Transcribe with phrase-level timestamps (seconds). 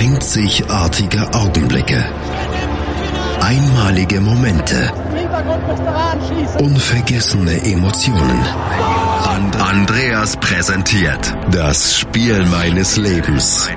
[0.00, 2.02] Einzigartige Augenblicke.
[3.38, 4.90] Einmalige Momente.
[6.58, 8.40] Unvergessene Emotionen.
[9.28, 13.68] And Andreas präsentiert das Spiel meines Lebens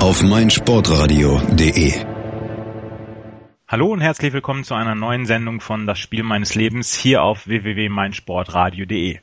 [0.00, 2.04] auf meinsportradio.de.
[3.68, 7.48] Hallo und herzlich willkommen zu einer neuen Sendung von Das Spiel meines Lebens hier auf
[7.48, 9.20] www.meinsportradio.de.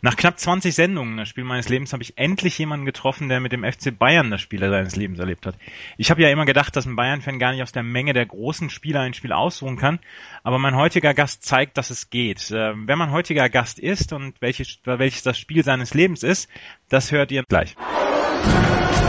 [0.00, 3.52] Nach knapp 20 Sendungen Das Spiel meines Lebens habe ich endlich jemanden getroffen, der mit
[3.52, 5.56] dem FC Bayern das Spiel seines Lebens erlebt hat.
[5.96, 8.70] Ich habe ja immer gedacht, dass ein Bayern-Fan gar nicht aus der Menge der großen
[8.70, 9.98] Spieler ein Spiel aussuchen kann,
[10.44, 12.52] aber mein heutiger Gast zeigt, dass es geht.
[12.54, 16.48] Ähm, wer mein heutiger Gast ist und welches, welches das Spiel seines Lebens ist,
[16.88, 17.74] das hört ihr gleich.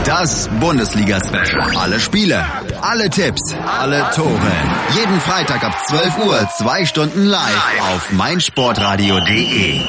[0.06, 1.78] Das Bundesliga-Special.
[1.78, 2.44] Alle Spiele,
[2.82, 4.52] alle Tipps, alle Tore.
[4.96, 9.82] Jeden Freitag ab 12 Uhr, zwei Stunden live auf meinsportradio.de.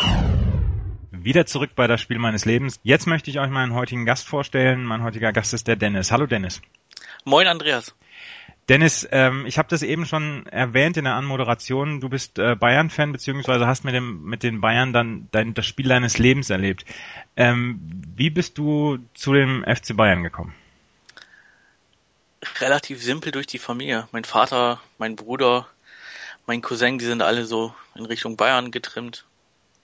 [1.22, 2.80] Wieder zurück bei das Spiel meines Lebens.
[2.82, 4.84] Jetzt möchte ich euch meinen heutigen Gast vorstellen.
[4.84, 6.10] Mein heutiger Gast ist der Dennis.
[6.10, 6.62] Hallo Dennis.
[7.26, 7.94] Moin Andreas.
[8.70, 12.00] Dennis, ähm, ich habe das eben schon erwähnt in der Anmoderation.
[12.00, 15.88] Du bist äh, Bayern-Fan beziehungsweise hast mit dem mit den Bayern dann dein, das Spiel
[15.88, 16.86] deines Lebens erlebt.
[17.36, 17.80] Ähm,
[18.16, 20.54] wie bist du zu dem FC Bayern gekommen?
[22.60, 24.08] Relativ simpel durch die Familie.
[24.12, 25.68] Mein Vater, mein Bruder,
[26.46, 29.26] mein Cousin, die sind alle so in Richtung Bayern getrimmt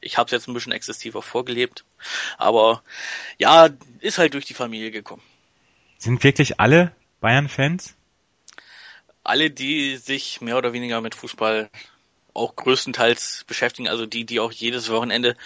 [0.07, 1.85] ich habe es jetzt ein bisschen exzessiver vorgelebt.
[2.39, 2.83] Aber
[3.39, 3.69] ja,
[4.01, 5.23] ist halt durch die Familie gekommen.
[5.99, 7.95] Sind wirklich alle Bayern-Fans?
[9.25, 11.69] Alle, die sich mehr oder weniger mit Fußball
[12.33, 15.37] auch größtenteils beschäftigen, also die, die auch jedes Wochenende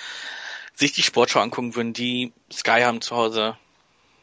[0.75, 3.57] sich die Sportschau angucken würden, die Sky haben zu Hause.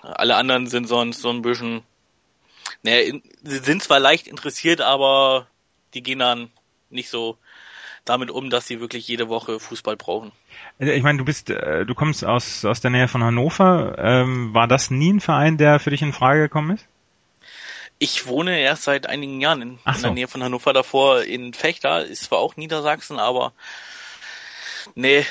[0.01, 1.81] Alle anderen sind sonst so ein bisschen,
[2.83, 5.47] naja, sie sind zwar leicht interessiert, aber
[5.93, 6.51] die gehen dann
[6.89, 7.37] nicht so
[8.09, 10.31] damit um, dass sie wirklich jede Woche Fußball brauchen.
[10.79, 13.95] Also ich meine, du bist, äh, du kommst aus aus der Nähe von Hannover.
[13.97, 16.87] Ähm, war das nie ein Verein, der für dich in Frage gekommen ist?
[17.99, 20.07] Ich wohne erst seit einigen Jahren in, Ach in so.
[20.07, 23.53] der Nähe von Hannover davor in Fechter, ist zwar auch Niedersachsen, aber
[24.93, 25.25] nee,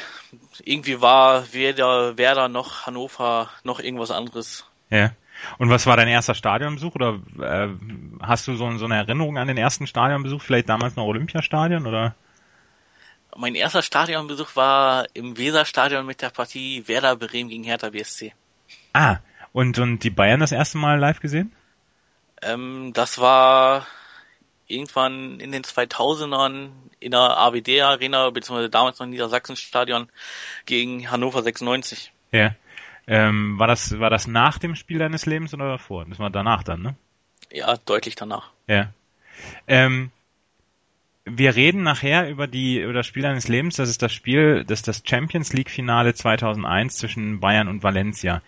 [0.64, 4.64] irgendwie war weder Werder noch Hannover noch irgendwas anderes.
[4.90, 5.12] Ja.
[5.58, 7.68] Und was war dein erster Stadionbesuch oder äh,
[8.20, 10.42] hast du so, so eine Erinnerung an den ersten Stadionbesuch?
[10.42, 12.14] Vielleicht damals noch Olympiastadion oder?
[13.38, 18.32] Mein erster Stadionbesuch war im Weserstadion mit der Partie Werder Bremen gegen Hertha BSC.
[18.92, 19.18] Ah,
[19.52, 21.52] und, und die Bayern das erste Mal live gesehen?
[22.42, 23.86] Ähm, das war
[24.66, 26.70] irgendwann in den 2000ern
[27.00, 30.08] in der AWD Arena, beziehungsweise damals noch Niedersachsenstadion
[30.64, 32.12] gegen Hannover 96.
[32.32, 32.54] Ja.
[33.06, 36.04] Ähm, war das, war das nach dem Spiel deines Lebens oder davor?
[36.06, 36.96] Das war danach dann, ne?
[37.52, 38.50] Ja, deutlich danach.
[38.66, 38.92] Ja.
[39.68, 40.10] Ähm,
[41.26, 43.76] wir reden nachher über die über das Spiel deines Lebens.
[43.76, 48.42] Das ist das Spiel, das ist das Champions League Finale 2001 zwischen Bayern und Valencia.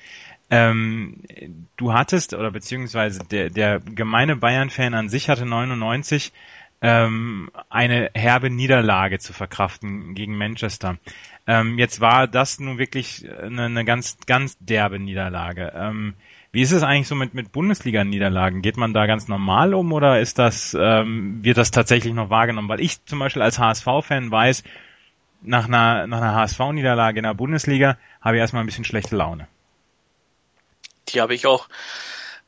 [0.50, 1.22] Ähm,
[1.76, 6.32] du hattest oder beziehungsweise der der gemeine Bayern-Fan an sich hatte 99
[6.80, 10.98] ähm, eine herbe Niederlage zu verkraften gegen Manchester.
[11.48, 15.72] Ähm, jetzt war das nun wirklich eine, eine ganz ganz derbe Niederlage.
[15.74, 16.14] Ähm,
[16.58, 18.62] wie ist es eigentlich so mit, mit Bundesliga-Niederlagen?
[18.62, 22.68] Geht man da ganz normal um oder ist das, ähm, wird das tatsächlich noch wahrgenommen?
[22.68, 24.64] Weil ich zum Beispiel als HSV-Fan weiß,
[25.42, 29.46] nach einer, nach einer HSV-Niederlage in der Bundesliga habe ich erstmal ein bisschen schlechte Laune.
[31.10, 31.68] Die habe ich auch,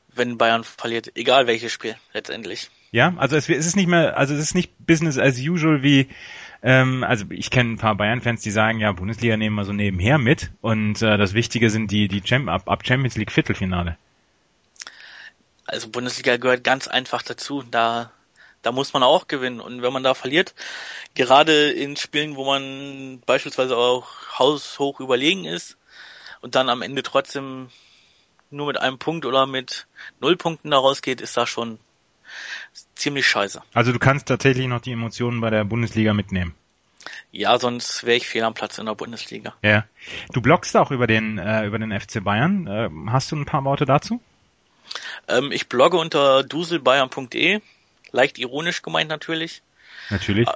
[0.09, 2.69] wenn Bayern verliert, egal welches Spiel letztendlich.
[2.91, 6.09] Ja, also es, es ist nicht mehr, also es ist nicht Business as usual wie,
[6.63, 10.17] ähm, also ich kenne ein paar Bayern-Fans, die sagen, ja, Bundesliga nehmen wir so nebenher
[10.17, 13.97] mit und äh, das Wichtige sind die, die Champ ab, ab Champions League Viertelfinale.
[15.65, 17.63] Also Bundesliga gehört ganz einfach dazu.
[17.63, 18.11] Da,
[18.61, 19.61] da muss man auch gewinnen.
[19.61, 20.53] Und wenn man da verliert,
[21.15, 24.07] gerade in Spielen, wo man beispielsweise auch
[24.37, 25.77] haushoch überlegen ist
[26.41, 27.69] und dann am Ende trotzdem
[28.49, 29.87] nur mit einem Punkt oder mit
[30.19, 31.79] null Punkten da rausgeht, ist das schon
[33.01, 33.61] ziemlich scheiße.
[33.73, 36.53] Also du kannst tatsächlich noch die Emotionen bei der Bundesliga mitnehmen.
[37.31, 39.55] Ja, sonst wäre ich fehl am Platz in der Bundesliga.
[39.63, 39.85] Ja.
[40.33, 42.67] Du bloggst auch über den äh, über den FC Bayern.
[42.67, 44.21] Äh, hast du ein paar Worte dazu?
[45.27, 47.61] Ähm, ich blogge unter duselbayern.de,
[48.11, 49.63] leicht ironisch gemeint natürlich.
[50.09, 50.47] Natürlich.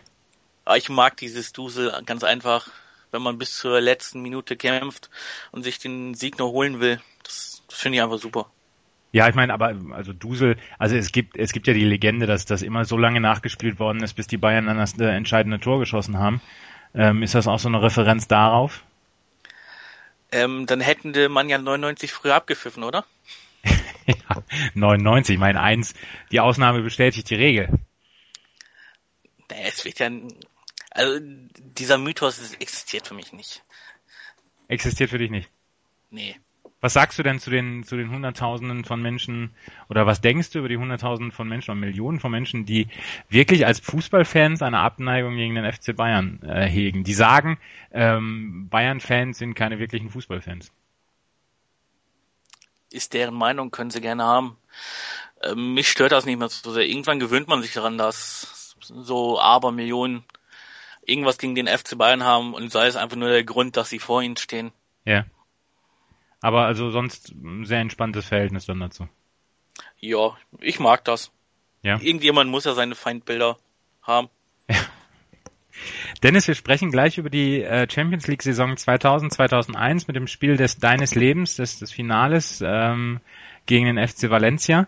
[0.65, 2.67] Aber ich mag dieses Dusel ganz einfach,
[3.11, 5.09] wenn man bis zur letzten Minute kämpft
[5.51, 6.99] und sich den Sieg noch holen will.
[7.23, 8.49] Das, das finde ich einfach super.
[9.15, 12.43] Ja, ich meine, aber also Dusel, also es gibt es gibt ja die Legende, dass
[12.43, 15.79] das immer so lange nachgespielt worden ist, bis die Bayern dann das äh, entscheidende Tor
[15.79, 16.41] geschossen haben.
[16.93, 18.83] Ähm, ist das auch so eine Referenz darauf?
[20.33, 23.05] Ähm, dann hätten die man ja 99 früher abgepfiffen, oder?
[24.05, 25.93] ja, 99, mein eins,
[26.33, 27.69] die Ausnahme bestätigt die Regel.
[29.47, 30.09] Es wird ja,
[30.91, 33.63] also dieser Mythos existiert für mich nicht.
[34.67, 35.49] Existiert für dich nicht?
[36.09, 36.35] Nee.
[36.81, 39.55] Was sagst du denn zu den, zu den Hunderttausenden von Menschen
[39.89, 42.87] oder was denkst du über die Hunderttausenden von Menschen oder Millionen von Menschen, die
[43.29, 47.03] wirklich als Fußballfans eine Abneigung gegen den FC Bayern äh, hegen?
[47.03, 47.57] Die sagen,
[47.91, 50.71] ähm, Bayern-Fans sind keine wirklichen Fußballfans.
[52.91, 54.57] Ist deren Meinung, können sie gerne haben.
[55.43, 56.87] Ähm, mich stört das nicht mehr so sehr.
[56.87, 60.23] Irgendwann gewöhnt man sich daran, dass so Abermillionen
[61.05, 63.99] irgendwas gegen den FC Bayern haben und sei es einfach nur der Grund, dass sie
[63.99, 64.71] vor ihnen stehen.
[65.05, 65.25] Ja.
[66.45, 69.09] Aber also sonst ein sehr entspanntes Verhältnis dann dazu.
[69.99, 71.31] Ja, ich mag das.
[71.81, 71.99] Ja.
[71.99, 73.57] Irgendjemand muss ja seine Feindbilder
[74.03, 74.29] haben.
[74.69, 74.75] Ja.
[76.21, 80.55] Dennis, wir sprechen gleich über die äh, Champions League Saison 2000, 2001 mit dem Spiel
[80.55, 83.21] des deines Lebens, des, des Finales ähm,
[83.65, 84.87] gegen den FC Valencia.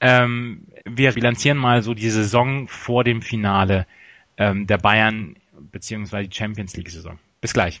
[0.00, 3.86] Ähm, wir bilanzieren mal so die Saison vor dem Finale
[4.36, 7.18] ähm, der Bayern beziehungsweise die Champions League Saison.
[7.40, 7.80] Bis gleich.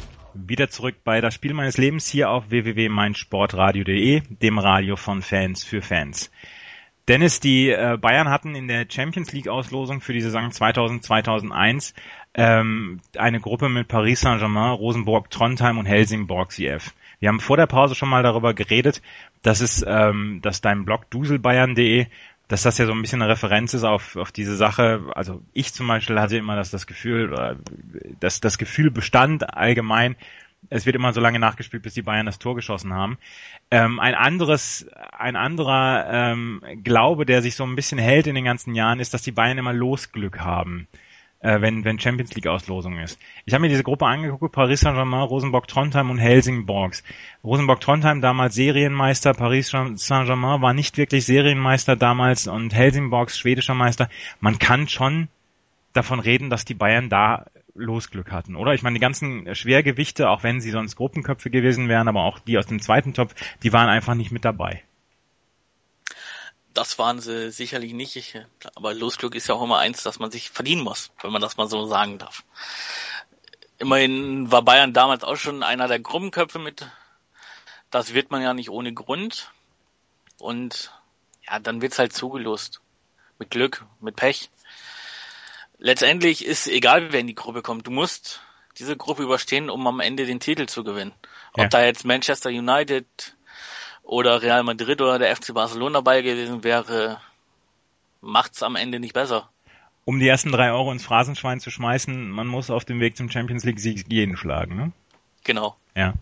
[0.51, 5.81] wieder zurück bei das Spiel meines Lebens hier auf www.meinsportradio.de, dem Radio von Fans für
[5.81, 6.29] Fans.
[7.07, 11.93] Dennis, die äh, Bayern hatten in der Champions League Auslosung für die Saison 2000-2001
[12.33, 16.93] ähm, eine Gruppe mit Paris Saint-Germain, Rosenborg, Trondheim und Helsingborg CF.
[17.19, 19.01] Wir haben vor der Pause schon mal darüber geredet,
[19.43, 22.07] dass es, ähm, dass dein Blog duselbayern.de
[22.51, 25.09] dass das ja so ein bisschen eine Referenz ist auf, auf diese Sache.
[25.15, 27.57] Also ich zum Beispiel hatte immer das, das Gefühl,
[28.19, 30.17] dass das Gefühl bestand allgemein,
[30.69, 33.17] es wird immer so lange nachgespielt, bis die Bayern das Tor geschossen haben.
[33.71, 34.85] Ähm, ein anderes,
[35.17, 39.13] ein anderer ähm, Glaube, der sich so ein bisschen hält in den ganzen Jahren, ist,
[39.13, 40.87] dass die Bayern immer Losglück haben
[41.41, 43.19] äh, wenn, wenn Champions League Auslosung ist.
[43.45, 47.03] Ich habe mir diese Gruppe angeguckt, Paris Saint-Germain, Rosenborg Trondheim und Helsingborgs.
[47.43, 54.09] Rosenborg Trondheim damals Serienmeister, Paris Saint-Germain war nicht wirklich Serienmeister damals und Helsingborgs schwedischer Meister.
[54.39, 55.27] Man kann schon
[55.93, 58.73] davon reden, dass die Bayern da Losglück hatten, oder?
[58.73, 62.57] Ich meine, die ganzen Schwergewichte, auch wenn sie sonst Gruppenköpfe gewesen wären, aber auch die
[62.57, 63.33] aus dem zweiten Topf,
[63.63, 64.83] die waren einfach nicht mit dabei
[66.73, 68.39] das waren sie sicherlich nicht.
[68.75, 71.57] Aber Losglück ist ja auch immer eins, dass man sich verdienen muss, wenn man das
[71.57, 72.43] mal so sagen darf.
[73.77, 76.87] Immerhin war Bayern damals auch schon einer der Gruppenköpfe mit.
[77.89, 79.51] Das wird man ja nicht ohne Grund.
[80.37, 80.91] Und
[81.47, 82.81] ja, dann wird's halt zugelost.
[83.39, 84.49] Mit Glück, mit Pech.
[85.79, 87.87] Letztendlich ist egal, wer in die Gruppe kommt.
[87.87, 88.41] Du musst
[88.77, 91.13] diese Gruppe überstehen, um am Ende den Titel zu gewinnen.
[91.53, 91.67] Ob ja.
[91.67, 93.05] da jetzt Manchester United,
[94.03, 97.19] oder Real Madrid oder der FC Barcelona dabei gewesen wäre,
[98.21, 99.49] macht's am Ende nicht besser.
[100.03, 103.29] Um die ersten drei Euro ins Phrasenschwein zu schmeißen, man muss auf dem Weg zum
[103.29, 104.91] Champions League Sieg jeden schlagen, ne?
[105.43, 105.75] Genau.
[105.93, 106.13] Ja.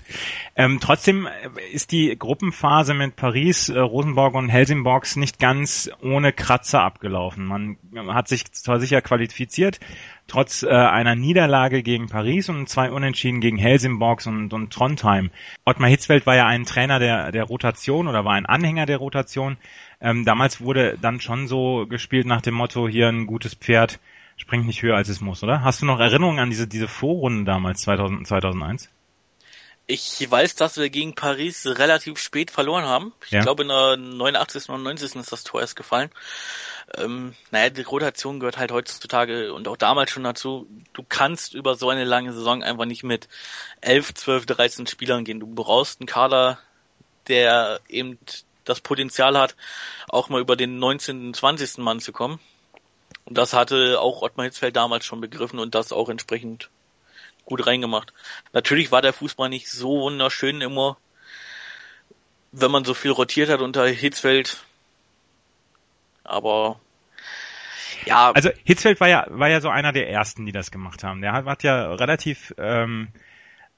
[0.55, 1.27] Ähm, trotzdem
[1.71, 7.45] ist die Gruppenphase mit Paris, äh, Rosenborg und Helsingborgs nicht ganz ohne Kratzer abgelaufen.
[7.45, 7.77] Man
[8.07, 9.79] hat sich zwar sicher qualifiziert,
[10.25, 15.29] trotz äh, einer Niederlage gegen Paris und zwei Unentschieden gegen Helsingborgs und, und Trondheim.
[15.65, 19.57] Ottmar Hitzfeld war ja ein Trainer der, der Rotation oder war ein Anhänger der Rotation.
[20.01, 23.99] Ähm, damals wurde dann schon so gespielt nach dem Motto, hier ein gutes Pferd
[24.35, 25.63] springt nicht höher als es muss, oder?
[25.63, 28.89] Hast du noch Erinnerungen an diese, diese Vorrunden damals, 2000, 2001?
[29.91, 33.11] Ich weiß, dass wir gegen Paris relativ spät verloren haben.
[33.25, 33.41] Ich ja.
[33.41, 34.69] glaube, in der 89.
[34.69, 35.15] und 90.
[35.15, 36.11] ist das Tor erst gefallen.
[36.95, 40.67] Ähm, naja, die Rotation gehört halt heutzutage und auch damals schon dazu.
[40.93, 43.27] Du kannst über so eine lange Saison einfach nicht mit
[43.81, 45.39] 11, 12, 13 Spielern gehen.
[45.39, 46.59] Du brauchst einen Kader,
[47.27, 48.19] der eben
[48.65, 49.55] das Potenzial hat,
[50.07, 51.79] auch mal über den 19., 20.
[51.79, 52.39] Mann zu kommen.
[53.25, 56.69] Und das hatte auch Ottmar Hitzfeld damals schon begriffen und das auch entsprechend
[57.49, 58.13] gut reingemacht.
[58.53, 60.97] Natürlich war der Fußball nicht so wunderschön immer,
[62.51, 64.57] wenn man so viel rotiert hat unter Hitzfeld.
[66.23, 66.79] Aber
[68.05, 68.31] ja.
[68.31, 71.21] Also Hitzfeld war ja war ja so einer der ersten, die das gemacht haben.
[71.21, 73.09] Der hat, hat ja relativ ähm,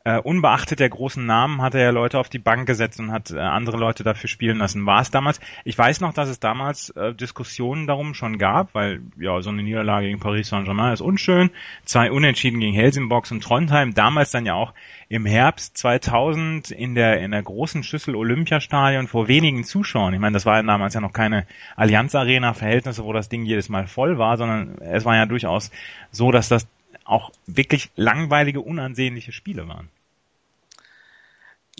[0.04, 3.32] äh, unbeachtet der großen Namen hat er ja Leute auf die Bank gesetzt und hat
[3.32, 4.86] äh, andere Leute dafür spielen lassen.
[4.86, 5.40] War es damals?
[5.64, 9.64] Ich weiß noch, dass es damals äh, Diskussionen darum schon gab, weil ja so eine
[9.64, 11.52] Niederlage gegen Paris Saint-Germain ist unschön.
[11.86, 13.94] Zwei Unentschieden gegen Helsingborgs und Trondheim.
[13.94, 14.74] Damals dann ja auch
[15.08, 20.14] im Herbst 2000 in der in der großen Schüssel Olympiastadion vor wenigen Zuschauern.
[20.14, 23.44] Ich meine, das war ja damals ja noch keine Allianz Arena Verhältnisse, wo das Ding
[23.44, 25.70] jedes Mal voll war, sondern es war ja durchaus
[26.12, 26.68] so, dass das
[27.12, 29.90] auch wirklich langweilige, unansehnliche Spiele waren.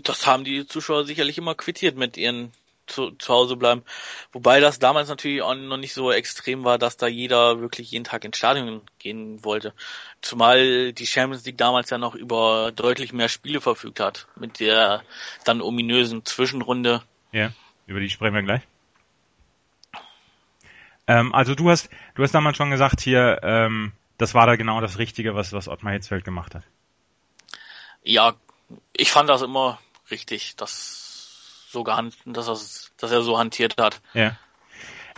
[0.04, 2.52] Das haben die Zuschauer sicherlich immer quittiert mit ihren
[2.88, 3.84] zu, zu Hause bleiben.
[4.32, 8.04] Wobei das damals natürlich auch noch nicht so extrem war, dass da jeder wirklich jeden
[8.04, 9.74] Tag ins Stadion gehen wollte.
[10.22, 14.28] Zumal die Champions League damals ja noch über deutlich mehr Spiele verfügt hat.
[14.36, 15.04] Mit der
[15.46, 17.02] dann ominösen Zwischenrunde.
[17.32, 17.52] Ja,
[17.88, 18.62] über die sprechen wir gleich.
[21.08, 24.82] Ähm, also du hast, du hast damals schon gesagt hier, ähm, das war da genau
[24.82, 26.64] das Richtige, was, was Ottmar Hitzfeld gemacht hat.
[28.04, 28.36] Ja,
[28.96, 29.80] ich fand das immer
[30.12, 34.00] richtig, dass so gehandelt, dass, das, dass er so hantiert hat.
[34.14, 34.38] Ja.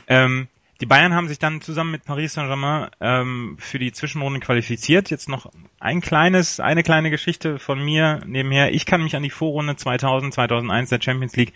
[0.08, 0.48] Ähm,
[0.80, 5.10] die Bayern haben sich dann zusammen mit Paris Saint-Germain ähm, für die Zwischenrunde qualifiziert.
[5.10, 8.74] Jetzt noch ein kleines, eine kleine Geschichte von mir nebenher.
[8.74, 11.54] Ich kann mich an die Vorrunde 2000, 2001 der Champions League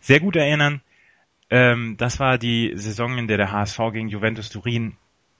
[0.00, 0.80] sehr gut erinnern.
[1.50, 4.96] Ähm, das war die Saison, in der der HSV gegen Juventus Turin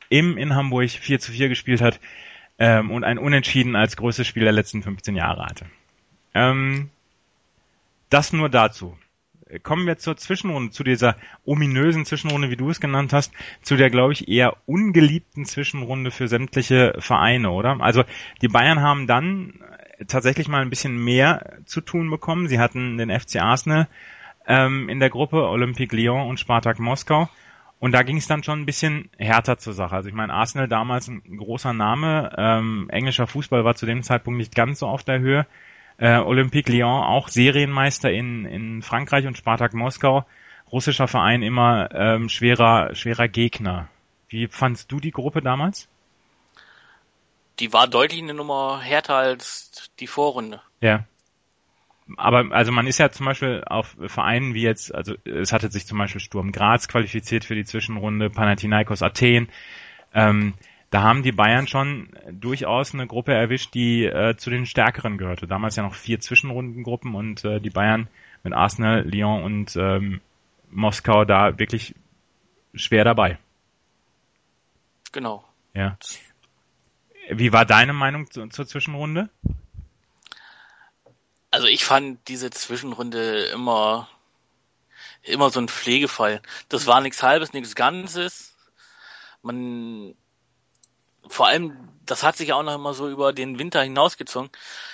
[0.09, 2.01] im in Hamburg 4 zu 4 gespielt hat
[2.59, 5.67] ähm, und ein Unentschieden als größtes Spiel der letzten 15 Jahre hatte.
[6.35, 6.91] Ähm,
[8.11, 8.97] das nur dazu.
[9.63, 13.33] Kommen wir zur Zwischenrunde, zu dieser ominösen Zwischenrunde, wie du es genannt hast,
[13.63, 17.81] zu der, glaube ich, eher ungeliebten Zwischenrunde für sämtliche Vereine, oder?
[17.81, 18.03] Also
[18.43, 19.61] die Bayern haben dann
[20.09, 22.49] tatsächlich mal ein bisschen mehr zu tun bekommen.
[22.49, 23.87] Sie hatten den FC Arsenal
[24.47, 27.29] ähm, in der Gruppe, Olympique Lyon und Spartak Moskau.
[27.78, 29.95] Und da ging es dann schon ein bisschen härter zur Sache.
[29.95, 34.38] Also ich meine, Arsenal damals ein großer Name, ähm, englischer Fußball war zu dem Zeitpunkt
[34.38, 35.47] nicht ganz so auf der Höhe.
[35.99, 40.25] Äh, Olympique Lyon auch Serienmeister in, in Frankreich und Spartak Moskau,
[40.73, 43.88] russischer Verein immer ähm, schwerer, schwerer Gegner.
[44.28, 45.88] Wie fandst du die Gruppe damals?
[47.59, 50.61] Die war deutlich eine Nummer härter als die Vorrunde.
[50.80, 51.04] Ja
[52.17, 55.87] aber also man ist ja zum Beispiel auf Vereinen wie jetzt, also es hatte sich
[55.87, 59.49] zum Beispiel Sturm Graz qualifiziert für die Zwischenrunde, Panathinaikos Athen.
[60.15, 60.55] Ähm,
[60.91, 65.49] da haben die Bayern schon durchaus eine Gruppe erwischt, die äh, zu den stärkeren gehörte.
[65.49, 68.09] Damals ja noch vier Zwischenrundengruppen und äh, die Bayern
[68.45, 70.21] mit Arsenal, Lyon und ähm,
[70.71, 71.95] Moskau da wirklich
[72.75, 73.39] schwer dabei.
[75.13, 75.45] Genau.
[75.75, 75.99] Ja.
[77.31, 79.29] Wie war deine Meinung zu, zur Zwischenrunde?
[81.57, 84.11] Also ich fand diese Zwischenrunde immer
[85.23, 86.43] immer so ein Pflegefall.
[86.69, 88.55] Das war nichts Halbes, nichts Ganzes.
[89.41, 90.15] Man
[91.27, 94.51] vor allem, das hat sich auch noch immer so über den Winter hinausgezogen.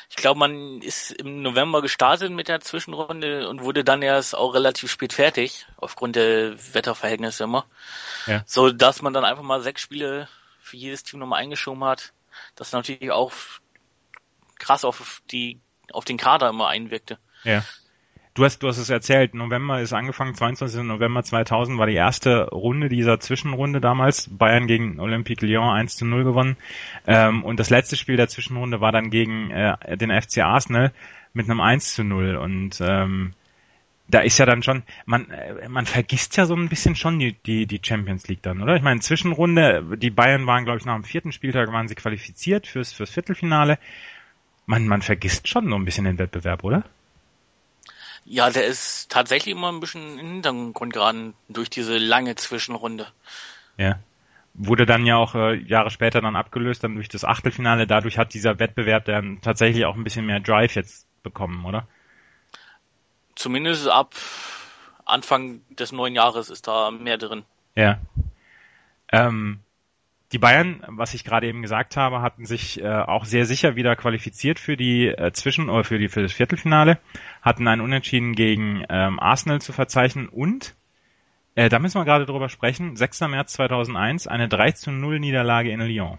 [0.09, 4.55] Ich glaube, man ist im November gestartet mit der Zwischenrunde und wurde dann erst auch
[4.55, 7.67] relativ spät fertig, aufgrund der Wetterverhältnisse immer.
[8.29, 8.45] Ja.
[8.47, 10.29] So dass man dann einfach mal sechs Spiele
[10.61, 12.13] für jedes Team nochmal eingeschoben hat.
[12.55, 13.33] Das natürlich auch
[14.61, 15.61] krass auf die
[15.93, 17.19] auf den Kader immer einwirkte.
[17.45, 17.63] Ja.
[18.35, 20.85] Du hast, du hast es erzählt, November ist angefangen, 22.
[20.85, 24.31] November 2000 war die erste Runde dieser Zwischenrunde damals.
[24.31, 26.57] Bayern gegen Olympique Lyon 1 zu 0 gewonnen.
[27.07, 30.93] Ähm, und das letzte Spiel der Zwischenrunde war dann gegen äh, den FC Arsenal
[31.35, 32.37] mit einem 1 zu 0.
[32.37, 33.35] Und ähm,
[34.09, 37.35] da ist ja dann schon, man, äh, man vergisst ja so ein bisschen schon die,
[37.35, 38.77] die, die Champions League dann, oder?
[38.77, 42.67] Ich meine, Zwischenrunde, die Bayern waren, glaube ich, nach dem vierten Spieltag waren sie qualifiziert
[42.67, 43.79] fürs, fürs Viertelfinale
[44.73, 46.83] man, man vergisst schon so ein bisschen den Wettbewerb, oder?
[48.25, 53.07] Ja, der ist tatsächlich immer ein bisschen im Hintergrund geraten durch diese lange Zwischenrunde.
[53.77, 53.99] Ja.
[54.55, 57.87] Wurde dann ja auch äh, Jahre später dann abgelöst, dann durch das Achtelfinale.
[57.87, 61.87] Dadurch hat dieser Wettbewerb dann tatsächlich auch ein bisschen mehr Drive jetzt bekommen, oder?
[63.35, 64.15] Zumindest ab
[65.05, 67.43] Anfang des neuen Jahres ist da mehr drin.
[67.75, 67.99] Ja.
[69.11, 69.61] Ähm,
[70.33, 73.97] die Bayern, was ich gerade eben gesagt habe, hatten sich äh, auch sehr sicher wieder
[73.97, 76.99] qualifiziert für die äh, Zwischen- oder für die für das Viertelfinale,
[77.43, 80.75] hatten einen Unentschieden gegen ähm, Arsenal zu verzeichnen und
[81.55, 82.97] äh, da müssen wir gerade drüber sprechen.
[82.97, 83.21] 6.
[83.23, 86.19] März 2001, eine 3 zu 0 Niederlage in Lyon.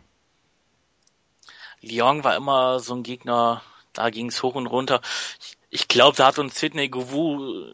[1.81, 5.01] Lyon war immer so ein Gegner, da ging es hoch und runter.
[5.39, 7.73] Ich, ich glaube, da hat uns Sidney Govou äh,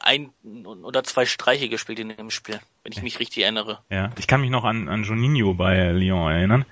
[0.00, 0.30] ein
[0.64, 3.80] oder zwei Streiche gespielt in dem Spiel, wenn ich mich richtig erinnere.
[3.90, 6.64] Ja, ich kann mich noch an, an Juninho bei Lyon erinnern,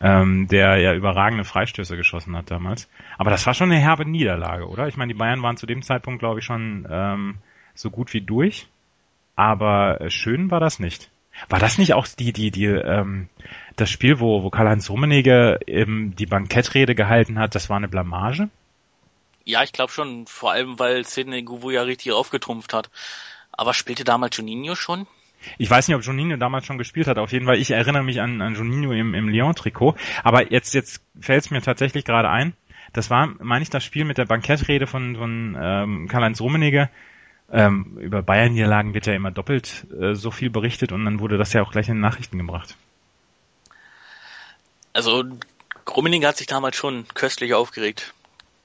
[0.00, 2.88] ähm, der ja überragende Freistöße geschossen hat damals.
[3.16, 4.88] Aber das war schon eine herbe Niederlage, oder?
[4.88, 7.38] Ich meine, die Bayern waren zu dem Zeitpunkt, glaube ich, schon ähm,
[7.74, 8.68] so gut wie durch.
[9.36, 11.10] Aber schön war das nicht.
[11.48, 13.28] War das nicht auch die, die, die, ähm,
[13.76, 18.48] das Spiel, wo, wo Karl-Heinz Rummenigge ähm, die Bankettrede gehalten hat, das war eine Blamage?
[19.48, 22.90] Ja, ich glaube schon, vor allem weil Sidney Guvu ja richtig aufgetrumpft hat.
[23.50, 25.06] Aber spielte damals Juninho schon?
[25.56, 27.16] Ich weiß nicht, ob Juninho damals schon gespielt hat.
[27.16, 29.96] Auf jeden Fall, ich erinnere mich an, an Juninho im, im Lyon-Trikot.
[30.22, 32.52] Aber jetzt, jetzt fällt es mir tatsächlich gerade ein.
[32.92, 36.90] Das war, meine ich, das Spiel mit der Bankettrede von, von ähm, Karl-Heinz Rummenigge.
[37.50, 41.54] Ähm, über Bayern-Niederlagen wird ja immer doppelt äh, so viel berichtet und dann wurde das
[41.54, 42.76] ja auch gleich in den Nachrichten gebracht.
[44.92, 45.24] Also
[45.88, 48.12] Rummenigge hat sich damals schon köstlich aufgeregt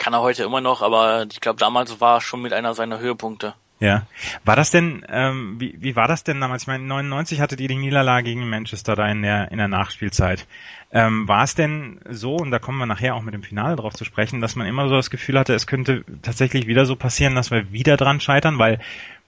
[0.03, 3.53] kann er heute immer noch, aber ich glaube, damals war schon mit einer seiner Höhepunkte.
[3.79, 4.05] Ja.
[4.43, 6.63] War das denn, ähm, wie, wie war das denn damals?
[6.63, 10.45] Ich meine, 99 hattet ihr die Niederlage gegen Manchester da in der, in der Nachspielzeit.
[10.91, 13.93] Ähm, war es denn so, und da kommen wir nachher auch mit dem Finale drauf
[13.93, 17.33] zu sprechen, dass man immer so das Gefühl hatte, es könnte tatsächlich wieder so passieren,
[17.33, 18.79] dass wir wieder dran scheitern, weil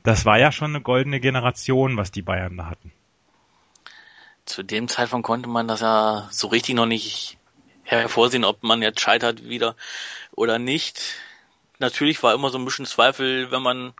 [0.04, 2.92] das war ja schon eine goldene Generation, was die Bayern da hatten.
[4.46, 7.38] Zu dem Zeitpunkt konnte man das ja so richtig noch nicht
[7.86, 9.76] hervorsehen, ob man jetzt scheitert wieder
[10.32, 11.02] oder nicht.
[11.80, 13.94] Natürlich war immer so ein bisschen Zweifel, wenn man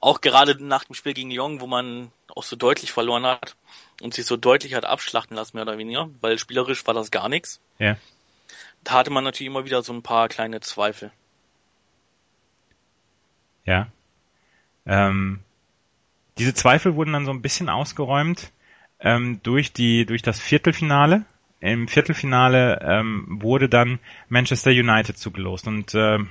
[0.00, 3.56] auch gerade nach dem Spiel gegen Lyon, wo man auch so deutlich verloren hat
[4.00, 7.28] und sich so deutlich hat abschlachten lassen, mehr oder weniger, weil spielerisch war das gar
[7.28, 7.60] nichts.
[7.78, 7.96] Ja.
[8.82, 11.10] Da hatte man natürlich immer wieder so ein paar kleine Zweifel.
[13.66, 13.88] Ja.
[14.86, 15.40] Ähm,
[16.38, 18.50] diese Zweifel wurden dann so ein bisschen ausgeräumt
[18.98, 21.24] ähm, durch die durch das Viertelfinale.
[21.60, 23.98] Im Viertelfinale ähm, wurde dann
[24.28, 26.30] Manchester United zugelost und ähm,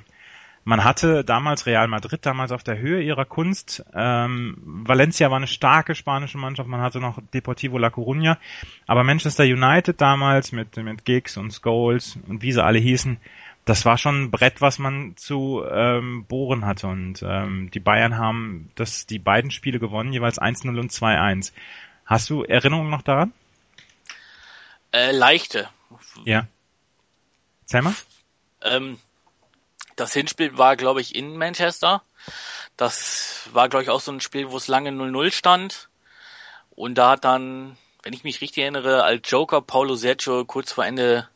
[0.65, 3.83] man hatte damals Real Madrid damals auf der Höhe ihrer Kunst.
[3.93, 4.55] Ähm,
[4.85, 6.69] Valencia war eine starke spanische Mannschaft.
[6.69, 8.37] Man hatte noch Deportivo La Coruña.
[8.85, 13.17] Aber Manchester United damals mit, mit Giggs und Scholes und wie sie alle hießen,
[13.65, 16.87] das war schon ein Brett, was man zu ähm, bohren hatte.
[16.87, 21.53] Und ähm, die Bayern haben das, die beiden Spiele gewonnen, jeweils 1-0 und 2-1.
[22.05, 23.31] Hast du Erinnerungen noch daran?
[24.91, 25.69] Äh, leichte.
[26.25, 26.47] Ja.
[27.61, 27.95] Erzähl mal.
[28.61, 28.99] Ähm,
[29.95, 32.03] das Hinspiel war, glaube ich, in Manchester.
[32.77, 35.89] Das war, glaube ich, auch so ein Spiel, wo es lange 0-0 stand.
[36.71, 40.85] Und da hat dann, wenn ich mich richtig erinnere, als Joker Paulo Sergio kurz vor
[40.85, 41.27] Ende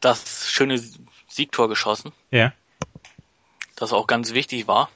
[0.00, 0.82] das schöne
[1.28, 2.12] Siegtor geschossen.
[2.30, 2.52] Ja.
[3.76, 4.90] Das auch ganz wichtig war.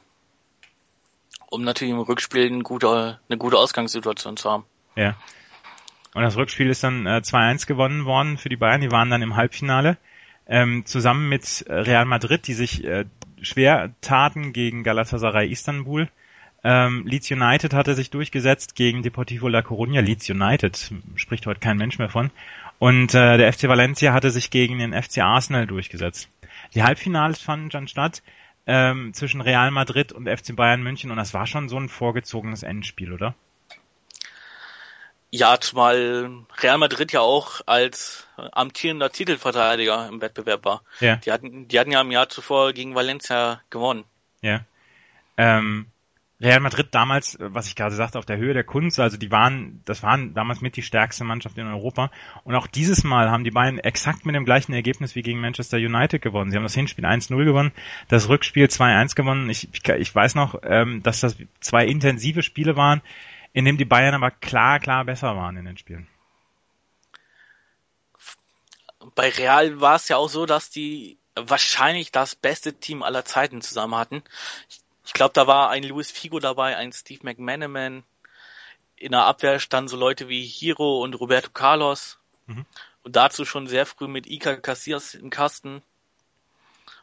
[1.50, 4.64] Um natürlich im Rückspiel eine gute, eine gute Ausgangssituation zu haben.
[4.96, 5.14] Ja.
[6.14, 8.80] Und das Rückspiel ist dann äh, 2-1 gewonnen worden für die Bayern.
[8.80, 9.98] Die waren dann im Halbfinale
[10.46, 13.04] ähm, zusammen mit Real Madrid, die sich äh,
[13.42, 16.08] schwer taten gegen Galatasaray Istanbul.
[16.62, 20.00] Ähm, Leeds United hatte sich durchgesetzt gegen Deportivo La Coruña.
[20.00, 22.30] Leeds United spricht heute kein Mensch mehr von.
[22.78, 26.30] Und äh, der FC Valencia hatte sich gegen den FC Arsenal durchgesetzt.
[26.74, 28.22] Die Halbfinals fanden dann statt
[28.66, 32.62] ähm, zwischen Real Madrid und FC Bayern München und das war schon so ein vorgezogenes
[32.62, 33.34] Endspiel, oder?
[35.36, 36.30] Ja, zumal
[36.62, 40.82] Real Madrid ja auch als amtierender Titelverteidiger im Wettbewerb war.
[41.00, 41.16] Ja.
[41.16, 44.04] Die hatten, die hatten ja im Jahr zuvor gegen Valencia gewonnen.
[44.42, 44.60] Ja.
[45.36, 45.86] Ähm,
[46.40, 49.82] Real Madrid damals, was ich gerade sagte, auf der Höhe der Kunst, also die waren,
[49.86, 52.12] das waren damals mit die stärkste Mannschaft in Europa.
[52.44, 55.78] Und auch dieses Mal haben die beiden exakt mit dem gleichen Ergebnis wie gegen Manchester
[55.78, 56.52] United gewonnen.
[56.52, 57.72] Sie haben das Hinspiel 1-0 gewonnen,
[58.06, 59.50] das Rückspiel 2-1 gewonnen.
[59.50, 59.68] Ich,
[59.98, 63.02] ich, weiß noch, ähm, dass das zwei intensive Spiele waren
[63.54, 66.08] in dem die Bayern aber klar, klar besser waren in den Spielen.
[69.14, 73.62] Bei Real war es ja auch so, dass die wahrscheinlich das beste Team aller Zeiten
[73.62, 74.22] zusammen hatten.
[74.68, 78.02] Ich, ich glaube, da war ein Luis Figo dabei, ein Steve McManaman.
[78.96, 82.18] In der Abwehr standen so Leute wie Hiro und Roberto Carlos.
[82.46, 82.66] Mhm.
[83.04, 85.80] Und dazu schon sehr früh mit Iker Casillas im Kasten.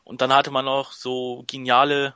[0.04, 2.14] Und dann hatte man noch so geniale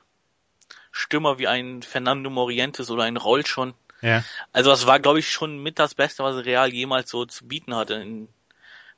[0.91, 3.73] Stürmer wie ein Fernando Morientes oder ein Roll schon.
[4.01, 4.23] Ja.
[4.51, 7.75] Also das war, glaube ich, schon mit das Beste, was Real jemals so zu bieten
[7.75, 8.27] hatte in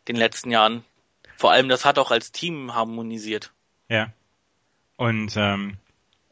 [0.08, 0.84] den letzten Jahren.
[1.38, 3.52] Vor allem, das hat auch als Team harmonisiert.
[3.90, 4.12] Ja.
[4.96, 5.78] Und ähm,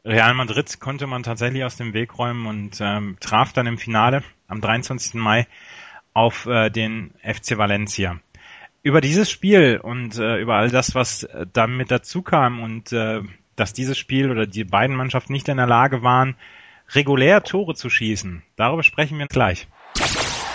[0.04, 4.22] Real Madrid konnte man tatsächlich aus dem Weg räumen und ähm, traf dann im Finale
[4.48, 5.14] am 23.
[5.14, 5.46] Mai
[6.12, 8.20] auf äh, den FC Valencia.
[8.82, 13.22] Über dieses Spiel und äh, über all das, was äh, damit dazu kam und äh,
[13.56, 16.36] dass dieses Spiel oder die beiden Mannschaften nicht in der Lage waren,
[16.94, 18.42] regulär Tore zu schießen.
[18.56, 19.68] Darüber sprechen wir gleich.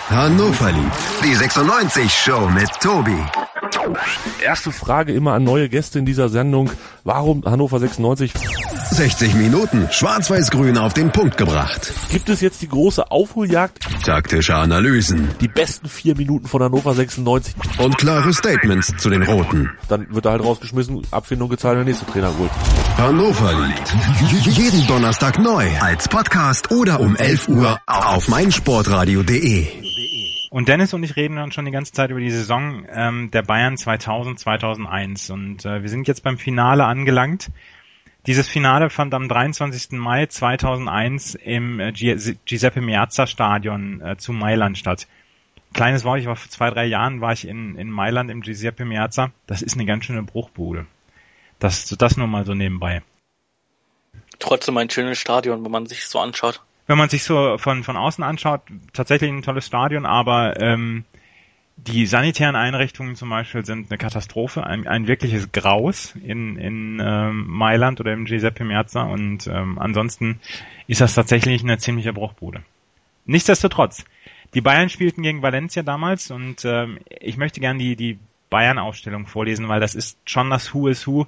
[0.08, 0.92] Hannover liebt
[1.24, 3.16] die 96 Show mit Tobi.
[4.44, 6.70] Erste Frage immer an neue Gäste in dieser Sendung.
[7.04, 8.32] Warum Hannover 96?
[8.92, 11.92] 60 Minuten schwarz-weiß-grün auf den Punkt gebracht.
[12.10, 14.04] Gibt es jetzt die große Aufholjagd?
[14.04, 15.30] Taktische Analysen.
[15.40, 17.54] Die besten vier Minuten von Hannover 96.
[17.78, 19.70] Und klare Statements zu den Roten.
[19.88, 22.50] Dann wird er halt rausgeschmissen, Abfindung gezahlt, der nächste Trainer holt.
[22.98, 24.56] Hannover liebt.
[24.58, 25.66] Jeden Donnerstag neu.
[25.80, 29.68] Als Podcast oder um 11 Uhr auf meinsportradio.de.
[30.50, 33.42] Und Dennis und ich reden dann schon die ganze Zeit über die Saison ähm, der
[33.42, 35.30] Bayern 2000, 2001.
[35.30, 37.48] Und äh, wir sind jetzt beim Finale angelangt.
[38.26, 39.92] Dieses Finale fand am 23.
[39.92, 45.08] Mai 2001 im äh, Giuseppe Meazza Stadion äh, zu Mailand statt.
[45.74, 48.84] Kleines Wort, ich war vor zwei, drei Jahren war ich in, in Mailand im Giuseppe
[48.84, 49.32] Meazza.
[49.46, 50.86] Das ist eine ganz schöne Bruchbude.
[51.58, 53.02] Das, das nur mal so nebenbei.
[54.38, 56.62] Trotzdem ein schönes Stadion, wenn man sich so anschaut.
[56.86, 61.04] Wenn man sich so von, von außen anschaut, tatsächlich ein tolles Stadion, aber ähm,
[61.76, 67.46] die sanitären Einrichtungen zum Beispiel sind eine Katastrophe, ein, ein wirkliches Graus in, in ähm,
[67.48, 70.40] Mailand oder im Giuseppe Meazza und ähm, ansonsten
[70.86, 72.62] ist das tatsächlich eine ziemliche Bruchbude.
[73.24, 74.04] Nichtsdestotrotz,
[74.54, 78.18] die Bayern spielten gegen Valencia damals und ähm, ich möchte gerne die, die
[78.50, 81.26] Bayern-Aufstellung vorlesen, weil das ist schon das Who is Who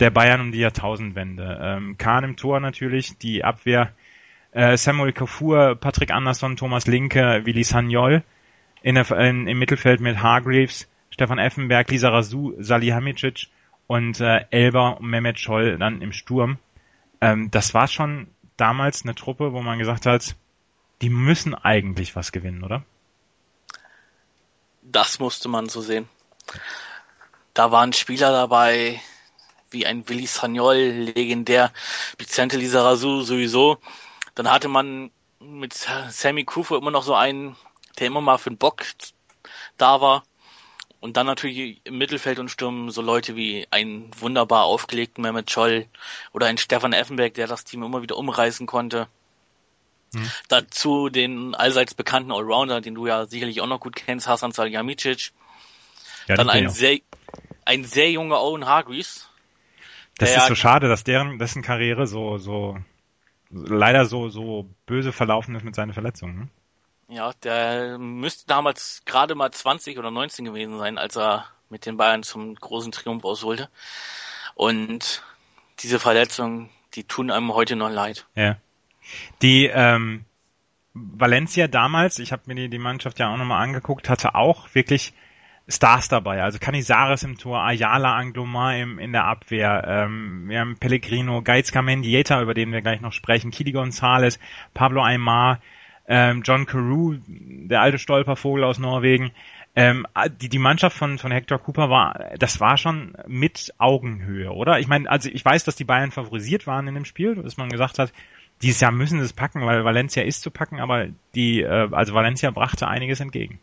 [0.00, 1.58] der Bayern um die Jahrtausendwende.
[1.62, 3.92] Ähm, Kahn im Tor natürlich, die Abwehr
[4.50, 8.24] äh, Samuel Kafur, Patrick Andersson, Thomas Linke, Willi Sagnol,
[8.84, 13.48] in der, in, im Mittelfeld mit Hargreaves, Stefan Effenberg, Lisa Rasu, Salihamidzic
[13.86, 16.58] und äh, Elber und Mehmet Scholl dann im Sturm.
[17.22, 20.36] Ähm, das war schon damals eine Truppe, wo man gesagt hat,
[21.00, 22.84] die müssen eigentlich was gewinnen, oder?
[24.82, 26.06] Das musste man so sehen.
[27.54, 29.00] Da waren Spieler dabei,
[29.70, 31.72] wie ein Willi Sagnol, legendär,
[32.18, 33.78] Vicente Lizarazu sowieso.
[34.34, 37.56] Dann hatte man mit Sammy Kufo immer noch so einen,
[37.98, 38.84] der immer mal für den Bock
[39.76, 40.24] da war.
[41.00, 45.86] Und dann natürlich im Mittelfeld und Sturm so Leute wie ein wunderbar aufgelegten Mehmet Scholl
[46.32, 49.06] oder ein Stefan Effenberg, der das Team immer wieder umreißen konnte.
[50.14, 50.30] Mhm.
[50.48, 55.32] Dazu den allseits bekannten Allrounder, den du ja sicherlich auch noch gut kennst, Hasan Salihamidzic.
[56.26, 57.00] Ja, dann ein sehr,
[57.66, 59.28] ein sehr junger Owen Hargreaves.
[60.16, 62.78] Das ist so schade, dass deren, dessen Karriere so, so,
[63.50, 66.50] leider so, so böse verlaufen ist mit seinen Verletzungen.
[67.08, 71.96] Ja, der müsste damals gerade mal 20 oder 19 gewesen sein, als er mit den
[71.96, 73.68] Bayern zum großen Triumph ausholte.
[74.54, 75.22] Und
[75.80, 78.26] diese Verletzungen, die tun einem heute noch leid.
[78.34, 78.56] Ja.
[79.42, 80.24] Die ähm,
[80.94, 85.12] Valencia damals, ich habe mir die, die Mannschaft ja auch nochmal angeguckt, hatte auch wirklich
[85.66, 86.42] Stars dabei.
[86.42, 91.82] Also Canizares im Tor, Ayala Anglomar im, in der Abwehr, ähm, wir haben Pellegrino, Geizka
[91.82, 94.38] Mendieta, über den wir gleich noch sprechen, Kili Gonzalez,
[94.74, 95.60] Pablo Aymar,
[96.06, 99.32] ähm, John Carew, der alte Stolpervogel aus Norwegen.
[99.76, 100.06] Ähm,
[100.40, 104.78] die, die Mannschaft von, von Hector Cooper war, das war schon mit Augenhöhe, oder?
[104.78, 107.70] Ich meine, also ich weiß, dass die Bayern favorisiert waren in dem Spiel, dass man
[107.70, 108.12] gesagt hat,
[108.62, 112.14] dieses Jahr müssen sie es packen, weil Valencia ist zu packen, aber die, äh, also
[112.14, 113.58] Valencia brachte einiges entgegen.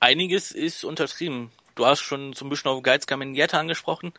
[0.00, 1.50] Einiges ist untertrieben.
[1.74, 4.14] Du hast schon zum Beispiel auf Geizka Mendieta angesprochen,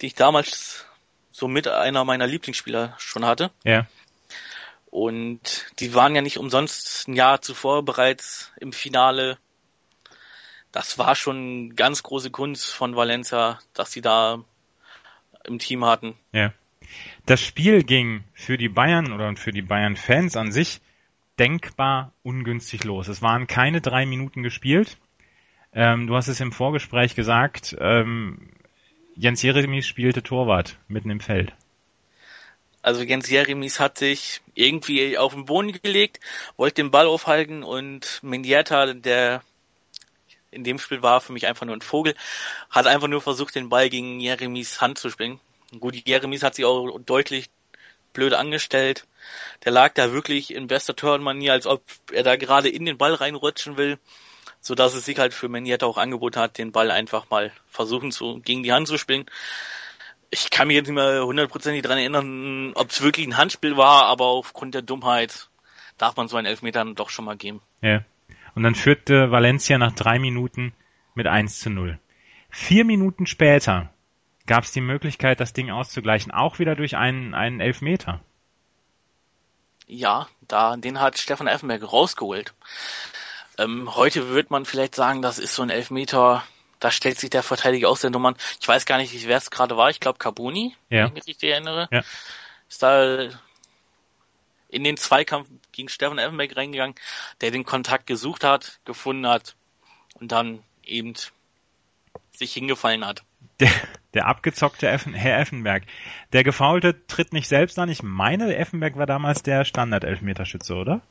[0.00, 0.86] die ich damals
[1.32, 3.50] so mit einer meiner Lieblingsspieler schon hatte.
[3.64, 3.86] Ja.
[4.90, 9.38] Und die waren ja nicht umsonst ein Jahr zuvor bereits im Finale.
[10.72, 14.44] Das war schon ganz große Kunst von Valencia, dass sie da
[15.44, 16.14] im Team hatten.
[16.32, 16.52] Ja.
[17.26, 20.80] Das Spiel ging für die Bayern oder für die Bayern-Fans an sich
[21.38, 23.08] denkbar ungünstig los.
[23.08, 24.98] Es waren keine drei Minuten gespielt.
[25.72, 28.50] Ähm, du hast es im Vorgespräch gesagt, ähm,
[29.14, 31.54] Jens Jeremies spielte Torwart mitten im Feld.
[32.82, 36.18] Also Jens Jeremies hat sich irgendwie auf den Boden gelegt,
[36.56, 39.42] wollte den Ball aufhalten und Mendieta, der
[40.50, 42.14] in dem Spiel war für mich einfach nur ein Vogel,
[42.70, 45.40] hat einfach nur versucht, den Ball gegen Jeremies Hand zu springen.
[45.78, 47.50] Gut, Jeremies hat sich auch deutlich
[48.12, 49.06] blöd angestellt.
[49.64, 53.14] Der lag da wirklich in bester Turnmanier, als ob er da gerade in den Ball
[53.14, 53.98] reinrutschen will,
[54.60, 58.10] so dass es sich halt für Mendieta auch angeboten hat, den Ball einfach mal versuchen
[58.10, 59.26] zu, gegen die Hand zu spielen
[60.30, 64.04] ich kann mich jetzt nicht mehr hundertprozentig dran erinnern, ob es wirklich ein Handspiel war,
[64.04, 65.48] aber aufgrund der Dummheit
[65.98, 67.60] darf man so einen Elfmeter dann doch schon mal geben.
[67.82, 68.04] Ja.
[68.54, 70.72] Und dann führte Valencia nach drei Minuten
[71.14, 71.98] mit 1 zu 0.
[72.48, 73.90] Vier Minuten später
[74.46, 78.20] gab es die Möglichkeit, das Ding auszugleichen, auch wieder durch einen, einen Elfmeter.
[79.86, 82.54] Ja, da, den hat Stefan Effenberg rausgeholt.
[83.58, 86.44] Ähm, heute wird man vielleicht sagen, das ist so ein Elfmeter,
[86.80, 88.34] da stellt sich der Verteidiger aus der Nummern.
[88.60, 89.90] Ich weiß gar nicht, wer es gerade war.
[89.90, 91.00] Ich glaube Carboni, ja.
[91.00, 91.88] wenn ich mich richtig erinnere.
[91.92, 92.02] Ja.
[92.68, 93.28] Ist da
[94.68, 96.94] in den Zweikampf gegen Stefan Effenberg reingegangen,
[97.40, 99.56] der den Kontakt gesucht hat, gefunden hat
[100.14, 101.14] und dann eben
[102.32, 103.22] sich hingefallen hat.
[103.58, 103.70] Der,
[104.14, 105.84] der abgezockte Effen, Herr Effenberg.
[106.32, 107.88] Der Gefaulte tritt nicht selbst an.
[107.88, 111.02] Ich meine, Effenberg war damals der Standard-Elfmeterschütze, oder?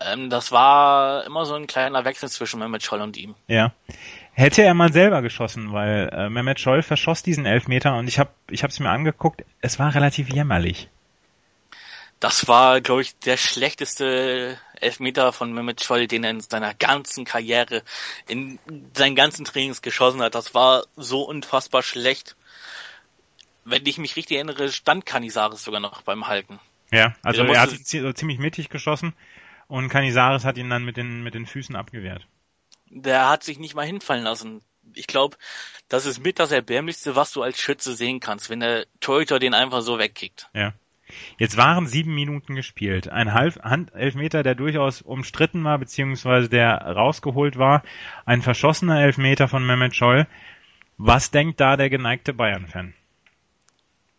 [0.00, 3.34] Ähm, das war immer so ein kleiner Wechsel zwischen Mehmet Scholl und ihm.
[3.48, 3.72] Ja.
[4.32, 8.30] Hätte er mal selber geschossen, weil äh, Mehmet Scholl verschoss diesen Elfmeter und ich habe
[8.48, 10.88] ich es mir angeguckt, es war relativ jämmerlich.
[12.20, 17.24] Das war, glaube ich, der schlechteste Elfmeter von Mehmet Scholl, den er in seiner ganzen
[17.24, 17.82] Karriere,
[18.28, 18.58] in
[18.94, 20.34] seinen ganzen Trainings geschossen hat.
[20.34, 22.36] Das war so unfassbar schlecht.
[23.64, 26.58] Wenn ich mich richtig erinnere, stand Canizares sogar noch beim Halten.
[26.92, 29.14] Ja, also er hat ziemlich mittig geschossen
[29.70, 32.26] und Canizares hat ihn dann mit den, mit den Füßen abgewehrt
[32.90, 34.62] der hat sich nicht mal hinfallen lassen.
[34.94, 35.36] Ich glaube,
[35.88, 39.54] das ist mit das Erbärmlichste, was du als Schütze sehen kannst, wenn der Torhüter den
[39.54, 40.50] einfach so wegkickt.
[40.52, 40.74] Ja.
[41.38, 43.08] Jetzt waren sieben Minuten gespielt.
[43.08, 47.82] Ein Halb Handelfmeter, der durchaus umstritten war, beziehungsweise der rausgeholt war.
[48.26, 50.26] Ein verschossener Elfmeter von Mehmet Scholl.
[50.98, 52.94] Was denkt da der geneigte Bayern-Fan?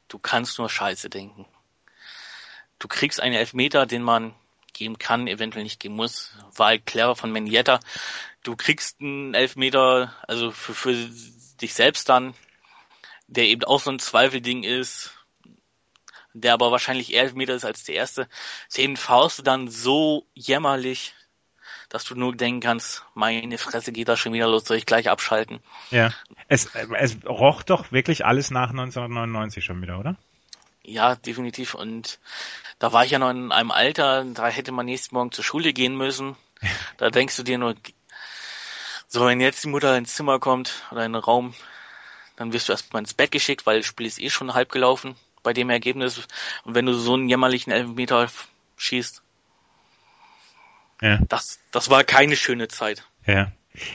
[0.09, 1.45] Du kannst nur Scheiße denken.
[2.79, 4.33] Du kriegst einen Elfmeter, den man
[4.73, 6.33] geben kann, eventuell nicht geben muss.
[6.55, 7.79] War halt clever von Mendieta.
[8.43, 10.93] Du kriegst einen Elfmeter, also für, für
[11.61, 12.33] dich selbst dann,
[13.27, 15.13] der eben auch so ein Zweifelding ist,
[16.33, 18.27] der aber wahrscheinlich eher Elfmeter ist als der erste.
[18.75, 21.13] Den faust du dann so jämmerlich,
[21.89, 25.09] dass du nur denken kannst, meine Fresse geht da schon wieder los, soll ich gleich
[25.09, 25.59] abschalten.
[25.89, 26.11] Ja.
[26.47, 30.17] Es, es roch doch wirklich alles nach 1999 schon wieder, oder?
[30.83, 31.75] Ja, definitiv.
[31.75, 32.19] Und
[32.79, 35.73] da war ich ja noch in einem Alter, da hätte man nächsten Morgen zur Schule
[35.73, 36.35] gehen müssen.
[36.97, 37.75] Da denkst du dir nur,
[39.07, 41.53] so, wenn jetzt die Mutter ins Zimmer kommt oder in den Raum,
[42.35, 45.15] dann wirst du erstmal ins Bett geschickt, weil das Spiel ist eh schon halb gelaufen
[45.43, 46.27] bei dem Ergebnis.
[46.63, 48.29] Und wenn du so einen jämmerlichen Elfmeter
[48.77, 49.21] schießt,
[51.01, 51.19] ja.
[51.27, 53.03] das, das war keine schöne Zeit.
[53.25, 53.51] Ja.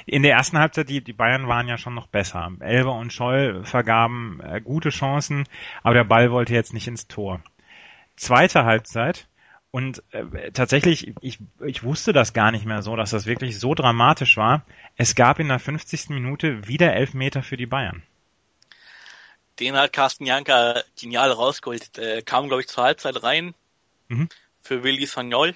[0.06, 2.50] In der ersten Halbzeit, die, die Bayern waren ja schon noch besser.
[2.60, 5.44] Elber und Scholl vergaben äh, gute Chancen,
[5.82, 7.42] aber der Ball wollte jetzt nicht ins Tor.
[8.16, 9.28] Zweite Halbzeit,
[9.76, 13.74] und äh, tatsächlich, ich, ich wusste das gar nicht mehr so, dass das wirklich so
[13.74, 14.64] dramatisch war.
[14.96, 16.08] Es gab in der 50.
[16.08, 18.02] Minute wieder Elfmeter für die Bayern.
[19.60, 21.98] Den hat Carsten Janka genial rausgeholt.
[21.98, 23.54] Äh, kam, glaube ich, zur Halbzeit rein
[24.08, 24.30] Mhm.
[24.62, 25.54] für Willi Sagnol.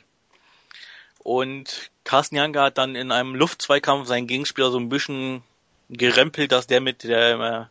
[1.23, 5.43] Und Carsten Janka hat dann in einem Luftzweikampf seinen Gegenspieler so ein bisschen
[5.91, 7.65] gerempelt, dass der mit der, äh,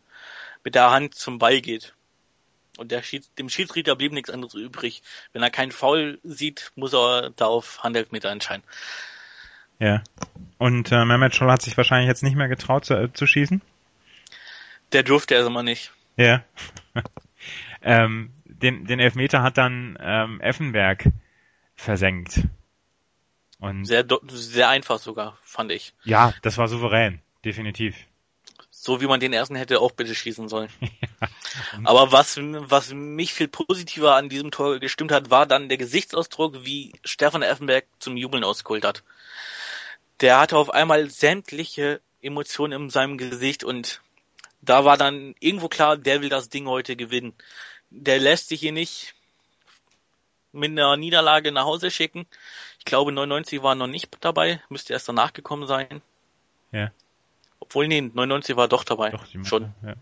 [0.64, 1.94] mit der Hand zum Ball geht.
[2.78, 5.02] Und der Schieds dem Schiedsrichter blieb nichts anderes übrig.
[5.34, 8.64] Wenn er keinen Foul sieht, muss er da auf Handelfmeter entscheiden.
[9.80, 10.04] Ja.
[10.58, 13.62] Und äh, Mehmet Scholl hat sich wahrscheinlich jetzt nicht mehr getraut zu, äh, zu schießen?
[14.92, 15.92] Der durfte er immer nicht.
[16.18, 16.44] Ja.
[17.82, 21.06] ähm, den, den Elfmeter hat dann ähm, Effenberg
[21.76, 22.44] versenkt.
[23.60, 25.94] Und Sehr, sehr einfach sogar, fand ich.
[26.04, 27.96] ja, das war souverän, definitiv.
[28.72, 30.70] So wie man den ersten hätte auch bitte schießen sollen.
[31.84, 36.64] Aber was, was mich viel positiver an diesem Tor gestimmt hat, war dann der Gesichtsausdruck,
[36.64, 39.04] wie Stefan Effenberg zum Jubeln ausgeholt hat.
[40.22, 44.02] Der hatte auf einmal sämtliche Emotionen in seinem Gesicht und
[44.62, 47.34] da war dann irgendwo klar, der will das Ding heute gewinnen.
[47.90, 49.14] Der lässt sich hier nicht
[50.52, 52.26] mit einer Niederlage nach Hause schicken.
[52.80, 56.02] Ich glaube, 99 war noch nicht dabei, müsste erst danach gekommen sein.
[56.72, 56.92] Ja.
[57.60, 59.12] Obwohl, nee, 99 war doch dabei.
[59.12, 59.74] Doch, die schon.
[59.86, 59.96] Ja.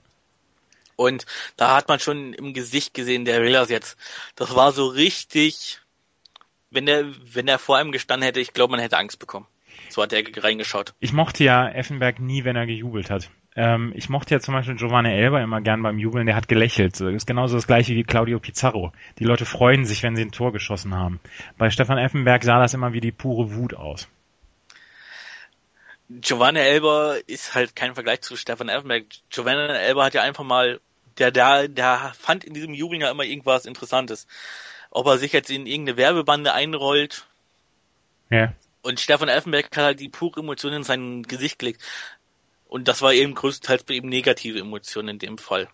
[0.96, 1.26] Und
[1.58, 3.98] da hat man schon im Gesicht gesehen, der will das jetzt.
[4.36, 5.80] Das war so richtig,
[6.72, 9.48] wenn der, wenn der vor einem gestanden hätte, ich glaube, man hätte Angst bekommen.
[9.90, 10.94] So hat er reingeschaut.
[11.00, 13.30] Ich mochte ja Effenberg nie, wenn er gejubelt hat.
[13.58, 17.02] Ähm, ich mochte ja zum Beispiel Giovanni Elber immer gern beim Jubeln, der hat gelächelt.
[17.02, 18.94] Das ist genauso das gleiche wie Claudio Pizarro.
[19.18, 21.20] Die Leute freuen sich, wenn sie ein Tor geschossen haben.
[21.58, 24.08] Bei Stefan Effenberg sah das immer wie die pure Wut aus.
[26.10, 29.06] Giovanni Elber ist halt kein Vergleich zu Stefan Effenberg.
[29.32, 30.80] Giovanni Elber hat ja einfach mal,
[31.18, 34.28] der, der, der fand in diesem Jubeln ja immer irgendwas Interessantes.
[34.92, 37.26] Ob er sich jetzt in irgendeine Werbebande einrollt,
[38.30, 38.54] Ja.
[38.84, 41.82] Und Stefan Effenberg hat halt die pure Emotion in sein Gesicht gelegt.
[42.68, 45.70] Und das war eben größtenteils ihm negative Emotionen in dem Fall.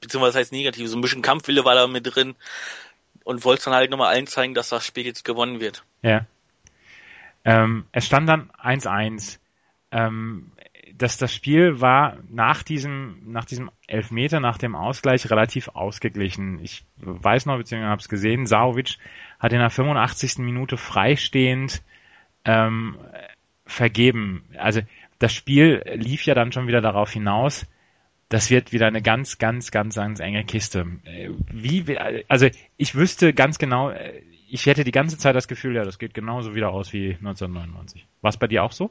[0.00, 0.88] Beziehungsweise heißt negativ.
[0.88, 2.34] So ein bisschen Kampfwille war da mit drin
[3.24, 5.84] und wollte dann halt nochmal allen zeigen, dass das Spiel jetzt gewonnen wird.
[6.02, 6.26] Ja.
[7.44, 9.38] Ähm, es stand dann 1-1.
[9.92, 10.52] Ähm,
[10.94, 16.60] dass das Spiel war nach diesem, nach diesem Elfmeter, nach dem Ausgleich relativ ausgeglichen.
[16.62, 18.96] Ich weiß noch, beziehungsweise habe es gesehen, Saovic
[19.38, 20.38] hat in der 85.
[20.38, 21.82] Minute freistehend
[22.44, 22.96] ähm,
[23.66, 24.44] vergeben.
[24.56, 24.80] Also
[25.18, 27.66] das Spiel lief ja dann schon wieder darauf hinaus,
[28.28, 30.86] das wird wieder eine ganz, ganz, ganz, ganz enge Kiste.
[31.04, 31.96] Äh, Wie,
[32.28, 35.98] also ich wüsste ganz genau, äh, ich hätte die ganze Zeit das Gefühl, ja, das
[35.98, 38.06] geht genauso wieder aus wie 1999.
[38.22, 38.90] War es bei dir auch so?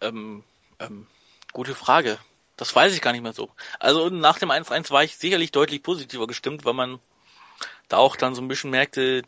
[0.00, 0.42] Ähm,
[0.80, 1.06] ähm,
[1.52, 2.18] gute Frage.
[2.56, 3.50] Das weiß ich gar nicht mehr so.
[3.78, 6.98] Also nach dem 1-1 war ich sicherlich deutlich positiver gestimmt, weil man
[7.88, 9.22] da auch dann so ein bisschen merkte,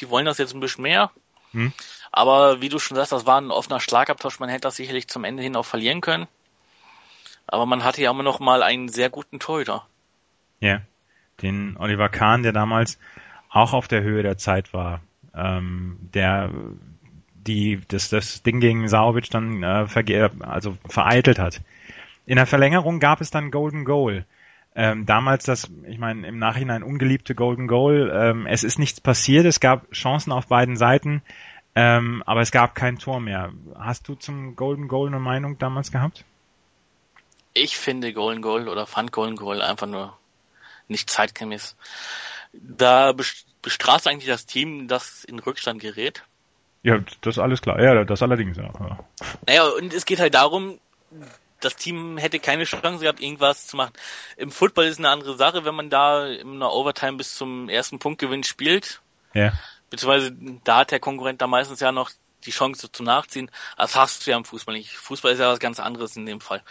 [0.00, 1.10] die wollen das jetzt ein bisschen mehr.
[1.52, 1.72] Hm.
[2.10, 4.40] Aber wie du schon sagst, das war ein offener Schlagabtausch.
[4.40, 6.26] Man hätte das sicherlich zum Ende hin auch verlieren können.
[7.46, 9.86] Aber man hatte ja immer noch mal einen sehr guten Torhüter.
[10.60, 10.80] Ja.
[11.42, 12.98] Den Oliver Kahn, der damals
[13.48, 15.00] auch auf der Höhe der Zeit war.
[15.34, 16.50] Ähm, der
[17.48, 21.62] die das, das Ding gegen Saubic dann äh, verge also vereitelt hat.
[22.26, 24.26] In der Verlängerung gab es dann Golden Goal.
[24.76, 28.12] Ähm, damals das, ich meine, im Nachhinein ungeliebte Golden Goal.
[28.14, 31.22] Ähm, es ist nichts passiert, es gab Chancen auf beiden Seiten,
[31.80, 33.52] ähm, aber es gab kein Tor mehr.
[33.78, 36.24] Hast du zum Golden Goal eine Meinung damals gehabt?
[37.54, 40.18] Ich finde Golden Goal oder fand Golden Goal einfach nur
[40.88, 41.76] nicht zeitgemäß.
[42.52, 43.12] Da
[43.62, 46.24] bestraft eigentlich das Team, das in Rückstand gerät.
[46.82, 47.80] Ja, das ist alles klar.
[47.80, 48.72] Ja, das allerdings, ja.
[49.46, 50.80] Naja, und es geht halt darum,
[51.60, 53.92] das Team hätte keine Chance gehabt, irgendwas zu machen.
[54.36, 58.00] Im Football ist eine andere Sache, wenn man da in einer Overtime bis zum ersten
[58.00, 59.00] Punktgewinn spielt.
[59.32, 59.52] Ja.
[59.90, 62.10] Beziehungsweise da hat der Konkurrent da meistens ja noch
[62.44, 63.50] die Chance zu nachziehen.
[63.76, 64.92] Das hast du ja im Fußball nicht.
[64.92, 66.62] Fußball ist ja was ganz anderes in dem Fall.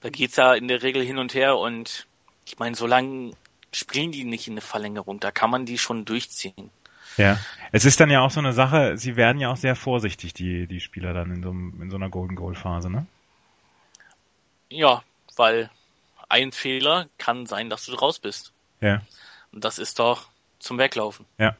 [0.00, 2.06] Da geht's ja in der Regel hin und her und
[2.46, 3.32] ich meine, solange
[3.72, 6.70] spielen die nicht in eine Verlängerung, da kann man die schon durchziehen.
[7.16, 7.38] Ja,
[7.72, 10.66] es ist dann ja auch so eine Sache, sie werden ja auch sehr vorsichtig, die,
[10.66, 13.06] die Spieler dann in so, in so einer Golden Goal Phase, ne?
[14.70, 15.02] Ja,
[15.36, 15.70] weil
[16.28, 18.52] ein Fehler kann sein, dass du raus bist.
[18.80, 19.02] Ja.
[19.52, 21.26] Und das ist doch zum Weglaufen.
[21.38, 21.54] Ja.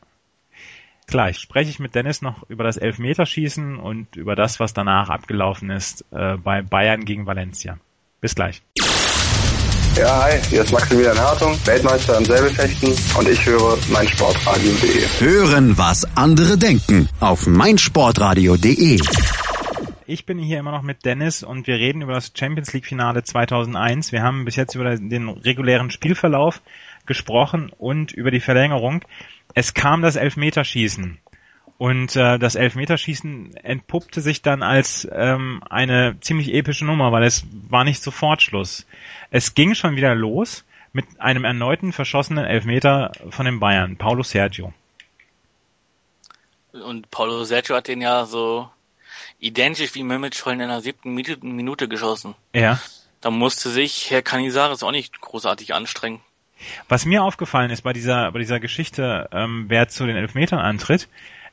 [1.13, 5.69] Gleich spreche ich mit Dennis noch über das Elfmeterschießen und über das, was danach abgelaufen
[5.69, 7.77] ist äh, bei Bayern gegen Valencia.
[8.23, 8.63] Bis gleich.
[9.95, 15.07] Ja, hi, hier ist Maximilian Hartung, Weltmeister im Säbelfechten und ich höre meinsportradio.de.
[15.19, 18.99] Hören, was andere denken auf meinsportradio.de.
[20.07, 23.23] Ich bin hier immer noch mit Dennis und wir reden über das Champions League Finale
[23.23, 24.13] 2001.
[24.13, 26.63] Wir haben bis jetzt über den regulären Spielverlauf
[27.07, 29.05] gesprochen und über die Verlängerung.
[29.55, 31.19] Es kam das Elfmeterschießen.
[31.79, 37.45] Und äh, das Elfmeterschießen entpuppte sich dann als ähm, eine ziemlich epische Nummer, weil es
[37.69, 38.87] war nicht sofort Schluss.
[39.31, 44.73] Es ging schon wieder los mit einem erneuten verschossenen Elfmeter von den Bayern, Paulo Sergio.
[46.73, 48.71] Und Paulo Sergio hat den ja so
[49.41, 52.35] identisch wie Mehmet Scholl in der siebten Minute geschossen.
[52.55, 52.81] Ja.
[53.21, 56.21] Da musste sich Herr Canizares auch nicht großartig anstrengen.
[56.89, 61.09] Was mir aufgefallen ist bei dieser, bei dieser Geschichte, ähm, wer zu den Elfmetern antritt,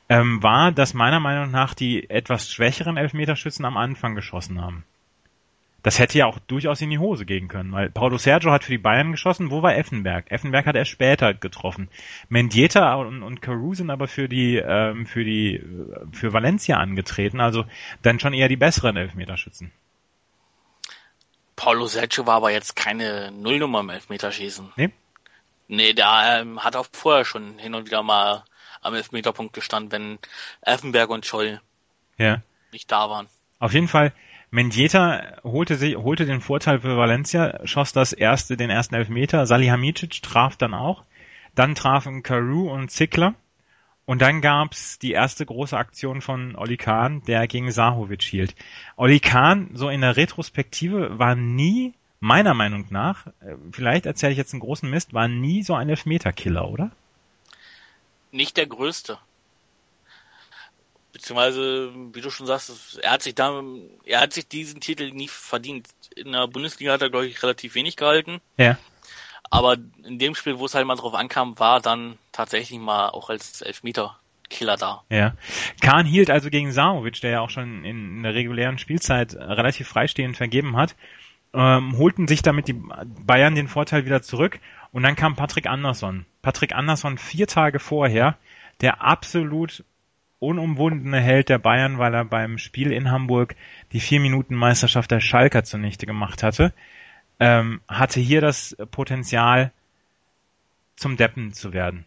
[0.08, 4.84] ähm, war, dass meiner Meinung nach die etwas schwächeren Elfmeterschützen am Anfang geschossen haben.
[5.82, 8.72] Das hätte ja auch durchaus in die Hose gehen können, weil Paulo Sergio hat für
[8.72, 9.50] die Bayern geschossen.
[9.50, 10.30] Wo war Effenberg?
[10.30, 11.88] Effenberg hat erst später getroffen.
[12.28, 15.62] Mendieta und, und Carew sind aber für die ähm, für die
[16.12, 17.64] für Valencia angetreten, also
[18.02, 19.72] dann schon eher die besseren Elfmeterschützen.
[21.60, 24.72] Paulo Sergio war aber jetzt keine Nullnummer im Elfmeterschießen.
[24.76, 24.88] Nee?
[25.68, 28.44] Nee, der ähm, hat auch vorher schon hin und wieder mal
[28.80, 30.18] am Elfmeterpunkt gestanden, wenn
[30.62, 31.60] Effenberg und Scholl
[32.16, 32.40] ja.
[32.72, 33.28] nicht da waren.
[33.58, 34.14] Auf jeden Fall
[34.50, 39.44] Mendieta holte, sich, holte den Vorteil für Valencia, schoss das erste, den ersten Elfmeter.
[39.44, 41.04] Salihamidzic traf dann auch.
[41.54, 43.34] Dann trafen Carew und Zickler.
[44.10, 48.56] Und dann gab's die erste große Aktion von Oli Kahn, der gegen Sahovic hielt.
[48.96, 54.38] Oli Kahn, so in der Retrospektive, war nie, meiner Meinung nach, äh, vielleicht erzähle ich
[54.38, 56.90] jetzt einen großen Mist, war nie so ein Elfmeterkiller, oder?
[58.32, 59.16] Nicht der größte
[61.12, 63.62] beziehungsweise, wie du schon sagst, er hat sich da,
[64.04, 65.86] er hat sich diesen Titel nie verdient.
[66.16, 68.40] In der Bundesliga hat er, glaube ich, relativ wenig gehalten.
[68.56, 68.78] Ja.
[69.50, 73.30] Aber in dem Spiel, wo es halt mal drauf ankam, war dann tatsächlich mal auch
[73.30, 75.02] als Elfmeter-Killer da.
[75.10, 75.34] Ja.
[75.80, 79.88] Kahn hielt also gegen Samovic, der ja auch schon in, in der regulären Spielzeit relativ
[79.88, 80.94] freistehend vergeben hat,
[81.52, 82.80] ähm, holten sich damit die
[83.26, 84.60] Bayern den Vorteil wieder zurück
[84.92, 86.26] und dann kam Patrick Andersson.
[86.42, 88.36] Patrick Andersson vier Tage vorher,
[88.80, 89.84] der absolut
[90.38, 93.56] unumwundene Held der Bayern, weil er beim Spiel in Hamburg
[93.92, 96.72] die vier Minuten Meisterschaft der Schalker zunichte gemacht hatte,
[97.40, 99.72] ähm, hatte hier das Potenzial,
[100.96, 102.06] zum Deppen zu werden.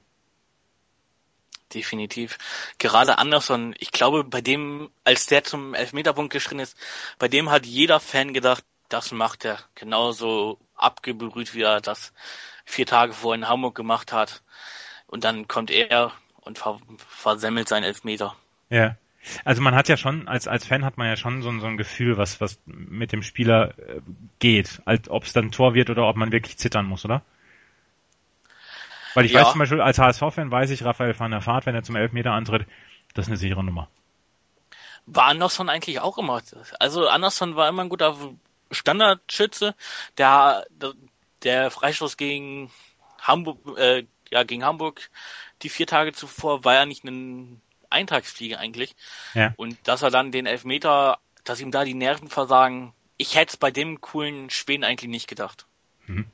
[1.73, 2.37] Definitiv.
[2.77, 6.77] Gerade Anderson, ich glaube, bei dem, als der zum Elfmeterpunkt geschrien ist,
[7.17, 12.13] bei dem hat jeder Fan gedacht, das macht er genauso abgebrüht, wie er das
[12.65, 14.43] vier Tage vorher in Hamburg gemacht hat.
[15.07, 18.35] Und dann kommt er und ver versemmelt seinen Elfmeter.
[18.69, 18.95] Ja.
[19.45, 21.77] Also man hat ja schon, als, als Fan hat man ja schon so, so ein
[21.77, 24.01] Gefühl, was, was mit dem Spieler äh,
[24.39, 24.81] geht.
[24.85, 27.21] Als, ob es dann Tor wird oder ob man wirklich zittern muss, oder?
[29.13, 29.41] Weil ich ja.
[29.41, 32.31] weiß zum Beispiel, als HSV-Fan weiß ich, Raphael van der Vaart, wenn er zum Elfmeter
[32.31, 32.65] antritt,
[33.13, 33.87] das ist eine sichere Nummer.
[35.05, 36.41] War Anderson eigentlich auch immer.
[36.79, 38.17] Also Anderson war immer ein guter
[38.71, 39.75] Standardschütze.
[40.17, 40.65] Der,
[41.43, 42.71] der Freistoß gegen
[43.21, 45.09] Hamburg, äh, ja, gegen Hamburg
[45.63, 47.61] die vier Tage zuvor war ja nicht ein
[47.93, 48.95] Eintagsfliege eigentlich.
[49.33, 49.53] Ja.
[49.55, 53.57] Und dass er dann den Elfmeter, dass ihm da die Nerven versagen, ich hätte es
[53.57, 55.65] bei dem coolen Schweden eigentlich nicht gedacht.
[56.07, 56.25] Mhm.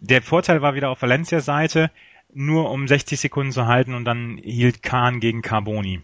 [0.00, 1.90] Der Vorteil war wieder auf Valencia Seite,
[2.32, 6.02] nur um 60 Sekunden zu halten und dann hielt Kahn gegen Carboni.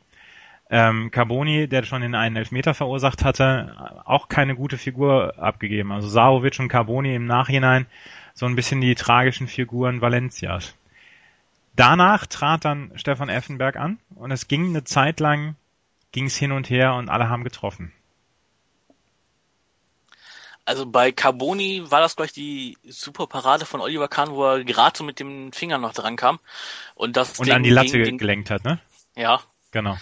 [0.71, 5.93] Ähm, Carboni, der schon in einen Elfmeter verursacht hatte, auch keine gute Figur abgegeben.
[5.93, 7.87] Also Sarovic und Carboni im Nachhinein
[8.33, 10.75] so ein bisschen die tragischen Figuren Valencias.
[11.75, 15.57] Danach trat dann Stefan Effenberg an und es ging eine Zeit lang,
[16.13, 17.93] ging es hin und her und alle haben getroffen.
[20.65, 24.97] Also bei Carboni war das gleich die super Parade von Oliver Kahn, wo er gerade
[24.97, 26.39] so mit dem Finger noch dran kam.
[26.95, 28.79] Und das Und Ding an die Latte den- gelenkt hat, ne?
[29.17, 29.41] Ja,
[29.73, 29.99] Genau.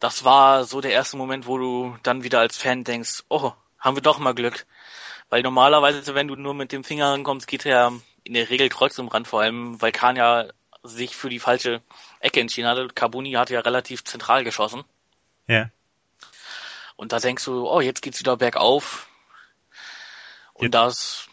[0.00, 3.96] das war so der erste Moment, wo du dann wieder als Fan denkst, oh, haben
[3.96, 4.66] wir doch mal Glück.
[5.30, 7.92] Weil normalerweise, wenn du nur mit dem Finger rankommst, geht er
[8.24, 10.44] in der Regel kreuz um Rand, vor allem, weil Kahn ja
[10.84, 11.82] sich für die falsche
[12.20, 12.88] Ecke entschieden hatte.
[12.94, 14.84] Carboni hatte ja relativ zentral geschossen.
[15.46, 15.70] Ja.
[16.96, 19.08] Und da denkst du, oh, jetzt geht's wieder bergauf.
[20.52, 21.28] Und Jetzt- das,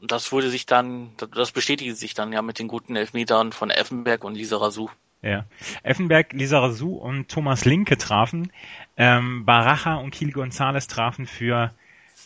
[0.00, 3.70] und das wurde sich dann, das bestätigte sich dann ja mit den guten Elfmetern von
[3.70, 4.90] Effenberg und Lisa Razou.
[5.22, 5.46] Ja.
[5.82, 8.52] Effenberg, Lisa Razou und Thomas Linke trafen.
[8.96, 11.74] Ähm, Baraja und Kiel González trafen für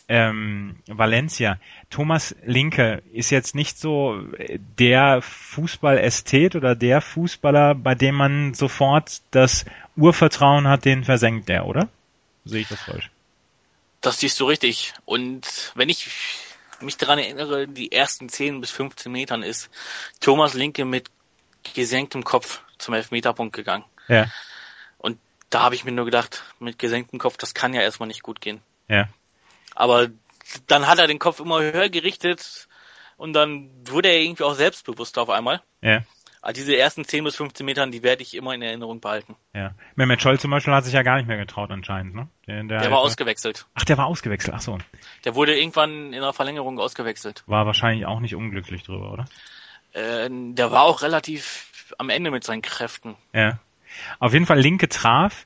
[0.08, 1.58] ähm, Valencia.
[1.90, 4.20] Thomas Linke ist jetzt nicht so
[4.78, 11.66] der Fußballästhet oder der Fußballer, bei dem man sofort das Urvertrauen hat, den versenkt der,
[11.66, 11.88] oder?
[12.44, 13.10] Sehe ich das falsch?
[14.00, 14.94] Das siehst du richtig.
[15.04, 16.08] Und wenn ich
[16.80, 19.68] mich daran erinnere, die ersten 10 bis 15 Metern ist
[20.20, 21.10] Thomas Linke mit
[21.74, 23.84] gesenktem Kopf zum Elfmeterpunkt gegangen.
[24.06, 24.26] Ja,
[24.98, 25.18] Und
[25.50, 28.40] da habe ich mir nur gedacht, mit gesenktem Kopf, das kann ja erstmal nicht gut
[28.40, 28.62] gehen.
[28.88, 29.08] ja,
[29.78, 30.08] Aber
[30.66, 32.66] dann hat er den Kopf immer höher gerichtet
[33.16, 35.62] und dann wurde er irgendwie auch selbstbewusster auf einmal.
[35.80, 36.02] ja.
[36.40, 39.34] Aber diese ersten 10 bis 15 Metern, die werde ich immer in Erinnerung behalten.
[39.52, 39.74] Ja.
[39.96, 42.28] Mehmet Scholl zum Beispiel hat sich ja gar nicht mehr getraut anscheinend, ne?
[42.46, 43.66] Der, Der war ausgewechselt.
[43.74, 44.78] Ach, der war ausgewechselt, ach so.
[45.24, 47.42] Der wurde irgendwann in der Verlängerung ausgewechselt.
[47.48, 49.24] War wahrscheinlich auch nicht unglücklich drüber, oder?
[49.92, 53.16] Äh, der war auch relativ am Ende mit seinen Kräften.
[53.32, 53.58] Ja.
[54.20, 55.44] Auf jeden Fall Linke traf.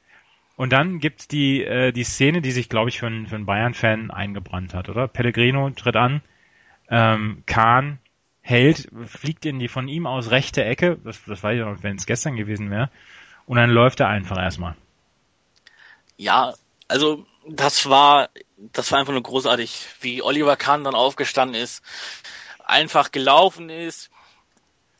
[0.56, 3.46] Und dann gibt's die, äh, die Szene, die sich, glaube ich, für einen, für einen
[3.46, 5.08] Bayern-Fan eingebrannt hat, oder?
[5.08, 6.22] Pellegrino tritt an,
[6.90, 7.98] ähm, Kahn
[8.42, 11.96] hält, fliegt in die von ihm aus rechte Ecke, das, das weiß ich noch, wenn
[11.96, 12.90] es gestern gewesen wäre,
[13.46, 14.76] und dann läuft er einfach erstmal.
[16.16, 16.54] Ja,
[16.88, 21.82] also das war, das war einfach nur großartig, wie Oliver Kahn dann aufgestanden ist,
[22.64, 24.10] einfach gelaufen ist.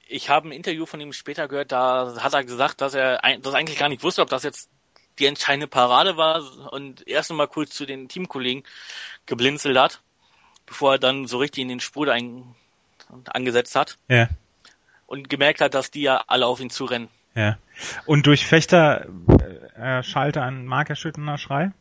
[0.09, 3.55] Ich habe ein Interview von ihm später gehört, da hat er gesagt, dass er das
[3.55, 4.71] eigentlich gar nicht wusste, ob das jetzt
[5.19, 8.65] die entscheidende Parade war und erst einmal kurz zu den Teamkollegen
[9.27, 10.01] geblinzelt hat,
[10.67, 12.55] bevor er dann so richtig in den Spur ein,
[13.27, 14.29] angesetzt hat Ja.
[15.07, 17.09] und gemerkt hat, dass die ja alle auf ihn zurennen.
[17.35, 17.59] Ja.
[18.07, 19.07] Und durch Fechter
[19.77, 21.73] äh, schallte ein markerschütternder Schrei.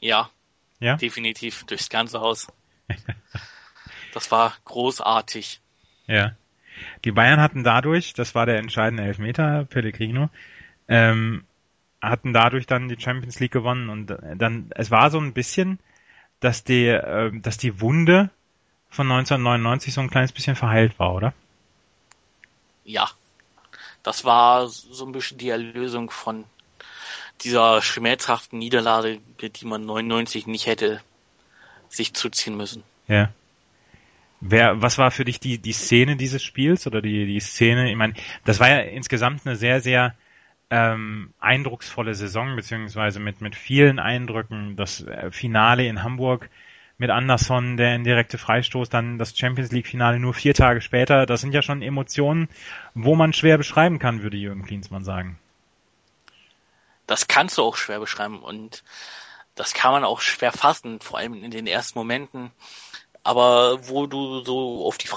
[0.00, 0.30] Ja,
[0.80, 0.96] Ja.
[0.96, 2.48] definitiv durchs ganze Haus.
[4.12, 5.60] Das war großartig.
[6.06, 6.32] Ja.
[7.04, 10.28] Die Bayern hatten dadurch, das war der entscheidende Elfmeter, Pellegrino,
[10.88, 11.44] ähm,
[12.02, 15.78] hatten dadurch dann die Champions League gewonnen und äh, dann, es war so ein bisschen,
[16.40, 18.30] dass die, äh, dass die Wunde
[18.90, 21.32] von 1999 so ein kleines bisschen verheilt war, oder?
[22.84, 23.08] Ja,
[24.02, 26.44] das war so ein bisschen die Erlösung von
[27.42, 31.00] dieser schmerzhaften Niederlage, die man 99 nicht hätte
[31.88, 32.82] sich zuziehen müssen.
[33.06, 33.32] Ja.
[34.40, 37.90] Wer, was war für dich die, die Szene dieses Spiels oder die, die Szene?
[37.90, 40.16] Ich meine, das war ja insgesamt eine sehr, sehr
[40.72, 44.74] ähm, eindrucksvolle Saison, beziehungsweise mit, mit vielen Eindrücken.
[44.74, 46.48] Das äh, Finale in Hamburg
[46.96, 51.26] mit Anderson, der indirekte Freistoß, dann das Champions League Finale nur vier Tage später.
[51.26, 52.48] Das sind ja schon Emotionen,
[52.94, 55.38] wo man schwer beschreiben kann, würde Jürgen Klinsmann sagen.
[57.06, 58.82] Das kannst du auch schwer beschreiben und
[59.54, 62.50] das kann man auch schwer fassen, vor allem in den ersten Momenten.
[63.24, 65.08] Aber wo du so auf die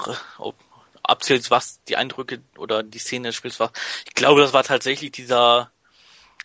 [1.08, 3.72] Abzählst, was die Eindrücke oder die Szene des Spiels war,
[4.06, 5.70] ich glaube, das war tatsächlich dieser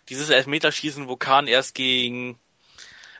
[0.08, 2.38] dieses Elfmeterschießen, wo Kahn erst gegen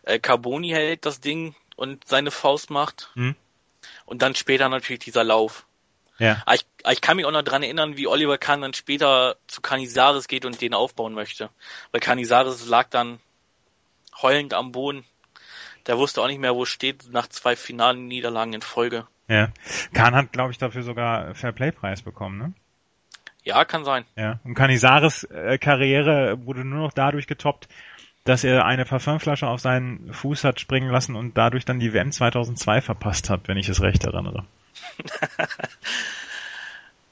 [0.03, 3.11] äh, Carboni hält, das Ding und seine Faust macht.
[3.15, 3.37] Hm?
[4.05, 5.67] Und dann später natürlich dieser Lauf.
[6.19, 6.43] Ja.
[6.45, 9.37] Aber ich, aber ich kann mich auch noch dran erinnern, wie Oliver Kahn dann später
[9.47, 11.51] zu Canizares geht und den aufbauen möchte.
[11.91, 13.21] Weil Canizares lag dann
[14.21, 15.05] heulend am Boden.
[15.87, 19.07] Der wusste auch nicht mehr, wo es steht, nach zwei finalen Niederlagen in Folge.
[19.33, 19.49] Ja.
[19.95, 22.53] Kahn hat, glaube ich, dafür sogar Fairplay-Preis bekommen, ne?
[23.45, 24.05] Ja, kann sein.
[24.15, 24.41] Ja.
[24.45, 27.67] Und Canizares äh, Karriere wurde nur noch dadurch getoppt,
[28.25, 32.13] dass er eine Parfümflasche auf seinen Fuß hat springen lassen und dadurch dann die WM
[32.13, 34.45] 2002 verpasst hat, wenn ich es recht erinnere.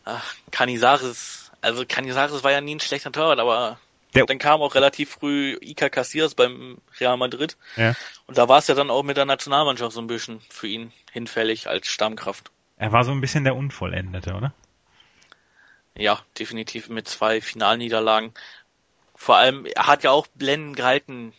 [0.04, 3.78] Ach, Canizares, also Canizares war ja nie ein schlechter Torwart, aber
[4.14, 7.56] Der- dann kam auch relativ früh Iker Casillas beim Real Madrid.
[7.76, 7.94] Ja.
[8.26, 10.92] Und da war es ja dann auch mit der Nationalmannschaft so ein bisschen für ihn
[11.12, 12.50] hinfällig als Stammkraft.
[12.76, 14.52] Er war so ein bisschen der Unvollendete, oder?
[15.96, 18.32] Ja, definitiv mit zwei Finalniederlagen.
[19.14, 21.34] Vor allem, er hat ja auch blendend gehalten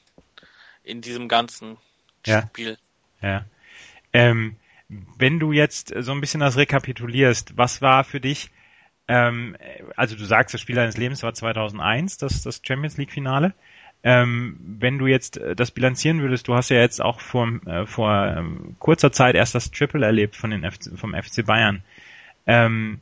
[0.83, 1.77] in diesem ganzen
[2.25, 2.43] Ja.
[2.43, 2.77] Spiel.
[3.21, 3.45] Ja.
[4.13, 4.55] Ähm,
[5.17, 8.51] wenn du jetzt so ein bisschen das rekapitulierst, was war für dich,
[9.07, 9.57] ähm,
[9.95, 13.53] also du sagst, das Spiel deines Lebens war 2001, das, das Champions League Finale.
[14.03, 17.85] Ähm, wenn du jetzt äh, das bilanzieren würdest, du hast ja jetzt auch vor, äh,
[17.85, 21.83] vor ähm, kurzer Zeit erst das Triple erlebt von den FC, vom FC Bayern.
[22.47, 22.99] Ähm,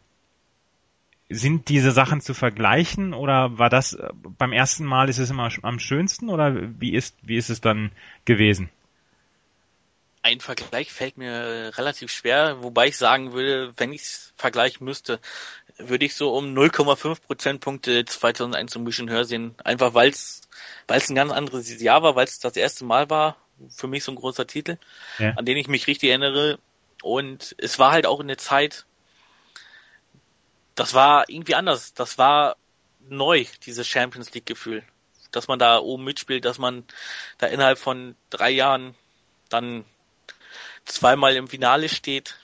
[1.30, 5.50] sind diese Sachen zu vergleichen oder war das äh, beim ersten Mal ist es immer
[5.62, 7.92] am schönsten oder wie ist wie ist es dann
[8.26, 8.70] gewesen?
[10.22, 15.20] Ein Vergleich fällt mir relativ schwer, wobei ich sagen würde, wenn ich es vergleichen müsste,
[15.80, 19.56] würde ich so um 0,5 Prozentpunkte 2001 ein bisschen höher sehen.
[19.64, 20.42] Einfach weil es
[20.88, 23.38] weil es ein ganz anderes Jahr war, weil es das erste Mal war,
[23.70, 24.78] für mich so ein großer Titel,
[25.20, 25.32] ja.
[25.32, 26.60] an den ich mich richtig erinnere.
[27.02, 28.86] Und es war halt auch in der Zeit,
[30.76, 31.94] das war irgendwie anders.
[31.94, 32.56] Das war
[33.08, 34.84] neu, dieses Champions League Gefühl.
[35.32, 36.84] Dass man da oben mitspielt, dass man
[37.38, 38.96] da innerhalb von drei Jahren
[39.50, 39.86] dann
[40.86, 42.36] zweimal im Finale steht.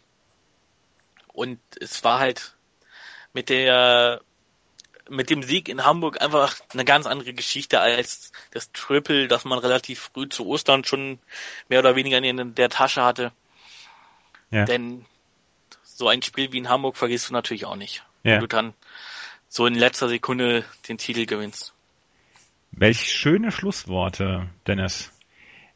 [1.34, 2.56] Und es war halt
[3.36, 4.22] mit der
[5.08, 9.60] mit dem Sieg in Hamburg einfach eine ganz andere Geschichte als das Triple, das man
[9.60, 11.20] relativ früh zu Ostern schon
[11.70, 13.32] mehr oder weniger in der Tasche hatte.
[14.50, 14.66] Ja.
[14.66, 15.06] Denn
[15.84, 18.04] so ein Spiel wie in Hamburg vergisst du natürlich auch nicht.
[18.24, 18.34] Ja.
[18.34, 18.74] Wenn du dann
[19.48, 21.74] so in letzter Sekunde den Titel gewinnst.
[22.72, 25.12] Welch schöne Schlussworte, Dennis.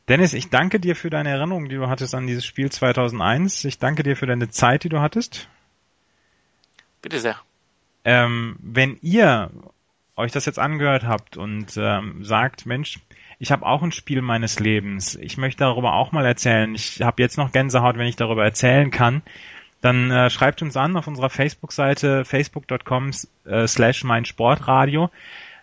[0.08, 3.64] Dennis, ich danke dir für deine Erinnerung, die du hattest an dieses Spiel 2001.
[3.66, 5.48] Ich danke dir für deine Zeit, die du hattest.
[7.04, 7.40] Bitte sehr.
[8.10, 9.52] Ähm, wenn ihr
[10.16, 12.98] euch das jetzt angehört habt und ähm, sagt, Mensch,
[13.38, 17.22] ich habe auch ein Spiel meines Lebens, ich möchte darüber auch mal erzählen, ich habe
[17.22, 19.22] jetzt noch Gänsehaut, wenn ich darüber erzählen kann,
[19.82, 23.12] dann äh, schreibt uns an auf unserer Facebook-Seite facebook.com
[23.46, 25.12] äh, slash mein Sportradio.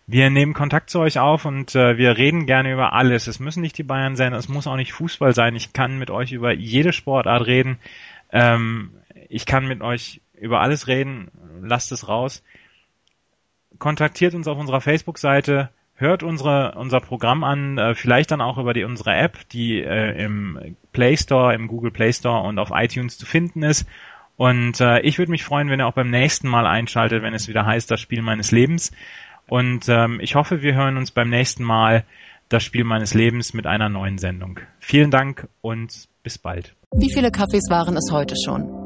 [0.07, 3.27] Wir nehmen Kontakt zu euch auf und äh, wir reden gerne über alles.
[3.27, 5.57] Es müssen nicht die Bayern sein, es muss auch nicht Fußball sein.
[5.57, 7.81] Ich kann mit euch über jede Sportart reden.
[8.31, 8.93] Ähm,
[9.29, 11.30] ich kann mit euch über alles reden,
[11.62, 12.43] lasst es raus.
[13.78, 18.74] Kontaktiert uns auf unserer Facebook-Seite, hört unsere, unser Programm an, äh, vielleicht dann auch über
[18.74, 23.18] die, unsere App, die äh, im Play Store, im Google Play Store und auf iTunes
[23.18, 23.87] zu finden ist.
[24.37, 27.49] Und äh, ich würde mich freuen, wenn ihr auch beim nächsten Mal einschaltet, wenn es
[27.49, 28.93] wieder heißt, das Spiel meines Lebens.
[29.49, 32.05] Und ähm, ich hoffe, wir hören uns beim nächsten Mal
[32.49, 34.61] das Spiel meines Lebens mit einer neuen Sendung.
[34.78, 36.74] Vielen Dank und bis bald.
[36.93, 38.86] Wie viele Kaffees waren es heute schon?